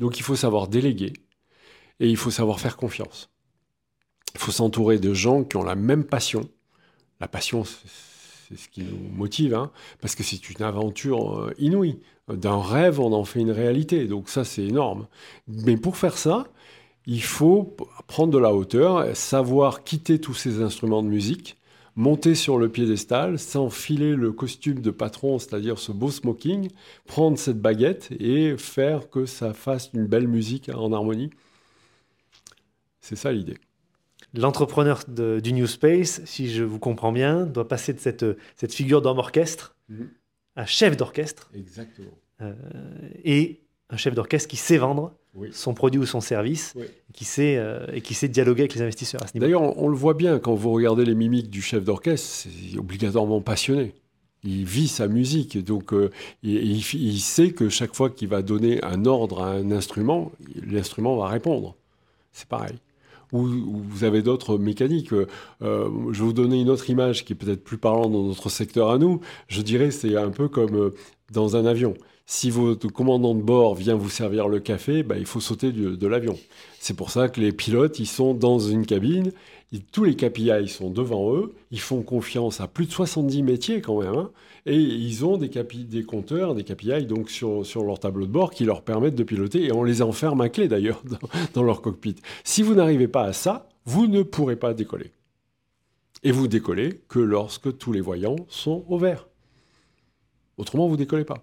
Donc 0.00 0.18
il 0.18 0.22
faut 0.24 0.34
savoir 0.34 0.66
déléguer 0.66 1.12
et 2.00 2.08
il 2.08 2.16
faut 2.16 2.32
savoir 2.32 2.58
faire 2.58 2.76
confiance. 2.76 3.30
Il 4.34 4.40
faut 4.40 4.50
s'entourer 4.50 4.98
de 4.98 5.14
gens 5.14 5.44
qui 5.44 5.56
ont 5.56 5.62
la 5.62 5.76
même 5.76 6.04
passion, 6.04 6.48
la 7.20 7.28
passion, 7.28 7.64
c'est 7.64 8.56
ce 8.56 8.68
qui 8.68 8.82
nous 8.82 8.98
motive, 9.14 9.54
hein, 9.54 9.70
parce 10.00 10.14
que 10.14 10.22
c'est 10.22 10.50
une 10.50 10.62
aventure 10.62 11.38
euh, 11.38 11.54
inouïe. 11.58 12.00
D'un 12.28 12.60
rêve, 12.60 13.00
on 13.00 13.12
en 13.12 13.24
fait 13.24 13.40
une 13.40 13.50
réalité, 13.50 14.06
donc 14.06 14.28
ça, 14.28 14.44
c'est 14.44 14.64
énorme. 14.64 15.06
Mais 15.48 15.76
pour 15.76 15.96
faire 15.96 16.16
ça, 16.16 16.46
il 17.06 17.22
faut 17.22 17.76
prendre 18.06 18.32
de 18.32 18.38
la 18.38 18.54
hauteur, 18.54 19.16
savoir 19.16 19.84
quitter 19.84 20.20
tous 20.20 20.34
ces 20.34 20.62
instruments 20.62 21.02
de 21.02 21.08
musique, 21.08 21.56
monter 21.96 22.34
sur 22.34 22.58
le 22.58 22.68
piédestal, 22.68 23.38
s'enfiler 23.38 24.14
le 24.14 24.32
costume 24.32 24.80
de 24.80 24.90
patron, 24.90 25.38
c'est-à-dire 25.38 25.78
ce 25.78 25.92
beau 25.92 26.10
smoking, 26.10 26.70
prendre 27.06 27.38
cette 27.38 27.60
baguette 27.60 28.10
et 28.18 28.56
faire 28.56 29.10
que 29.10 29.26
ça 29.26 29.52
fasse 29.52 29.90
une 29.92 30.06
belle 30.06 30.28
musique 30.28 30.70
en 30.72 30.92
harmonie. 30.92 31.30
C'est 33.00 33.16
ça 33.16 33.32
l'idée. 33.32 33.58
L'entrepreneur 34.34 35.04
du 35.08 35.52
New 35.52 35.66
Space, 35.66 36.22
si 36.24 36.50
je 36.50 36.62
vous 36.62 36.78
comprends 36.78 37.12
bien, 37.12 37.44
doit 37.44 37.68
passer 37.68 37.92
de 37.92 38.00
cette, 38.00 38.24
cette 38.56 38.72
figure 38.72 39.02
d'homme 39.02 39.18
orchestre 39.18 39.76
mhm. 39.88 40.08
à 40.56 40.64
chef 40.64 40.96
d'orchestre. 40.96 41.50
Exactement. 41.54 42.12
Euh, 42.40 42.54
et 43.24 43.60
un 43.90 43.98
chef 43.98 44.14
d'orchestre 44.14 44.48
qui 44.48 44.56
sait 44.56 44.78
vendre 44.78 45.14
son 45.52 45.74
produit 45.74 46.00
ou 46.00 46.06
son 46.06 46.20
service, 46.20 46.74
qui 47.12 47.24
sait, 47.24 47.56
euh, 47.56 47.86
et 47.92 48.00
qui 48.00 48.14
sait 48.14 48.28
dialoguer 48.28 48.62
avec 48.62 48.74
les 48.74 48.82
investisseurs 48.82 49.22
à 49.22 49.26
ce 49.26 49.34
niveau. 49.34 49.46
D'ailleurs, 49.46 49.78
on, 49.78 49.88
le 49.88 49.96
voit 49.96 50.14
bien 50.14 50.38
quand 50.38 50.54
vous 50.54 50.70
regardez 50.72 51.04
les 51.04 51.14
mimiques 51.14 51.50
du 51.50 51.62
chef 51.62 51.84
d'orchestre, 51.84 52.28
c'est 52.28 52.78
obligatoirement 52.78 53.40
passionné. 53.40 53.94
Il 54.44 54.64
vit 54.64 54.88
sa 54.88 55.06
musique, 55.06 55.56
donc 55.64 55.92
euh, 55.92 56.10
il, 56.42 57.20
sait 57.20 57.52
que 57.52 57.68
chaque 57.68 57.94
fois 57.94 58.10
qu'il 58.10 58.28
va 58.28 58.42
donner 58.42 58.82
un 58.84 59.06
ordre 59.06 59.42
à 59.42 59.52
un 59.52 59.70
instrument, 59.70 60.32
l'instrument 60.66 61.16
va 61.16 61.28
répondre. 61.28 61.76
C'est 62.32 62.48
pareil. 62.48 62.74
Ou, 63.32 63.46
vous 63.46 64.04
avez 64.04 64.22
d'autres 64.22 64.58
mécaniques. 64.58 65.12
Euh, 65.12 65.26
je 66.12 66.18
vais 66.18 66.24
vous 66.24 66.32
donner 66.32 66.60
une 66.60 66.70
autre 66.70 66.88
image 66.90 67.24
qui 67.24 67.32
est 67.32 67.36
peut-être 67.36 67.64
plus 67.64 67.78
parlante 67.78 68.12
dans 68.12 68.24
notre 68.24 68.48
secteur 68.50 68.90
à 68.90 68.98
nous. 68.98 69.20
Je 69.48 69.62
dirais 69.62 69.90
c'est 69.90 70.16
un 70.16 70.30
peu 70.30 70.48
comme 70.48 70.92
dans 71.30 71.56
un 71.56 71.64
avion 71.64 71.94
si 72.26 72.50
votre 72.50 72.88
commandant 72.88 73.34
de 73.34 73.42
bord 73.42 73.74
vient 73.74 73.94
vous 73.94 74.08
servir 74.08 74.48
le 74.48 74.60
café, 74.60 75.02
bah, 75.02 75.16
il 75.18 75.26
faut 75.26 75.40
sauter 75.40 75.72
de, 75.72 76.06
l'avion. 76.06 76.38
C'est 76.78 76.96
pour 76.96 77.10
ça 77.10 77.28
que 77.28 77.40
les 77.40 77.52
pilotes, 77.52 77.98
ils 77.98 78.06
sont 78.06 78.32
dans 78.34 78.58
une 78.58 78.86
cabine, 78.86 79.32
tous 79.80 80.04
les 80.04 80.16
KPI 80.16 80.68
sont 80.68 80.90
devant 80.90 81.34
eux, 81.34 81.54
ils 81.70 81.80
font 81.80 82.02
confiance 82.02 82.60
à 82.60 82.68
plus 82.68 82.86
de 82.86 82.92
70 82.92 83.42
métiers 83.42 83.80
quand 83.80 84.02
même, 84.02 84.14
hein, 84.14 84.30
et 84.66 84.76
ils 84.76 85.24
ont 85.24 85.38
des, 85.38 85.48
compteurs, 86.04 86.54
des 86.54 86.62
KPI 86.62 87.06
donc 87.06 87.30
sur, 87.30 87.64
leur 87.82 87.98
tableau 87.98 88.26
de 88.26 88.30
bord 88.30 88.50
qui 88.50 88.64
leur 88.64 88.82
permettent 88.82 89.14
de 89.14 89.24
piloter, 89.24 89.64
et 89.64 89.72
on 89.72 89.82
les 89.82 90.02
enferme 90.02 90.42
à 90.42 90.50
clé 90.50 90.68
d'ailleurs 90.68 91.02
dans, 91.54 91.62
leur 91.62 91.80
cockpit. 91.80 92.16
Si 92.44 92.62
vous 92.62 92.74
n'arrivez 92.74 93.08
pas 93.08 93.24
à 93.24 93.32
ça, 93.32 93.68
vous 93.86 94.06
ne 94.06 94.22
pourrez 94.22 94.56
pas 94.56 94.74
décoller. 94.74 95.10
Et 96.22 96.32
vous 96.32 96.48
décollez 96.48 97.00
que 97.08 97.18
lorsque 97.18 97.76
tous 97.78 97.92
les 97.92 98.00
voyants 98.00 98.36
sont 98.48 98.84
au 98.88 98.98
vert. 98.98 99.26
Autrement, 100.58 100.86
vous 100.86 100.96
décollez 100.96 101.24
pas. 101.24 101.42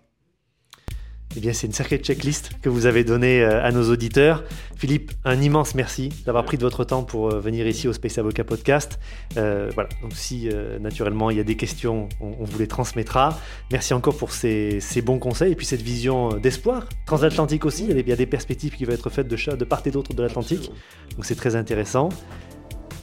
Eh 1.35 1.41
bien, 1.41 1.53
c'est 1.53 1.67
une 1.67 1.73
sacrée 1.73 1.97
checklist 1.97 2.51
que 2.59 2.69
vous 2.69 2.87
avez 2.87 3.03
donnée 3.03 3.43
euh, 3.43 3.63
à 3.63 3.71
nos 3.71 3.91
auditeurs. 3.91 4.43
Philippe, 4.75 5.11
un 5.25 5.39
immense 5.39 5.75
merci 5.75 6.09
d'avoir 6.25 6.43
pris 6.43 6.57
de 6.57 6.63
votre 6.63 6.83
temps 6.83 7.03
pour 7.03 7.31
euh, 7.31 7.39
venir 7.39 7.67
ici 7.67 7.87
au 7.87 7.93
Space 7.93 8.17
Avocat 8.17 8.43
Podcast. 8.43 8.99
Euh, 9.37 9.69
voilà, 9.75 9.89
donc 10.01 10.13
si 10.15 10.49
naturellement 10.79 11.29
il 11.29 11.37
y 11.37 11.39
a 11.39 11.43
des 11.43 11.55
questions, 11.55 12.09
on, 12.19 12.43
vous 12.43 12.57
les 12.57 12.67
transmettra. 12.67 13.39
Merci 13.71 13.93
encore 13.93 14.17
pour 14.17 14.31
ces, 14.31 14.81
bons 15.05 15.19
conseils 15.19 15.51
et 15.51 15.55
puis 15.55 15.67
cette 15.67 15.83
vision 15.83 16.29
d'espoir. 16.29 16.89
Transatlantique 17.05 17.63
aussi, 17.65 17.85
il 17.87 18.07
y, 18.07 18.11
a 18.11 18.15
des, 18.15 18.25
perspectives 18.25 18.75
qui 18.75 18.85
vont 18.85 18.93
être 18.93 19.09
faites 19.09 19.27
de, 19.27 19.55
de 19.55 19.65
part 19.65 19.83
et 19.85 19.91
d'autre 19.91 20.13
de 20.13 20.23
l'Atlantique. 20.23 20.71
Donc 21.15 21.25
c'est 21.25 21.35
très 21.35 21.55
intéressant. 21.55 22.09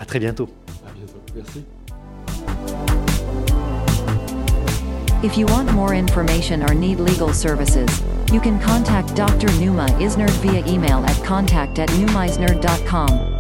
À 0.01 0.05
très 0.05 0.19
bientôt. 0.19 0.49
À 0.85 0.93
bientôt. 0.93 1.21
Merci. 1.35 1.65
If 5.23 5.39
you 5.39 5.47
want 5.47 5.73
more 5.73 5.95
information 5.95 6.63
or 6.63 6.75
need 6.75 7.01
legal 7.01 7.33
services, 7.33 8.03
you 8.33 8.41
can 8.41 8.59
contact 8.61 9.15
Dr. 9.15 9.49
Numa 9.61 9.87
Isnerd 9.99 10.31
via 10.43 10.65
email 10.67 11.05
at 11.05 11.23
contact 11.25 11.79
at 11.79 11.89
numaisnerd.com. 11.91 13.36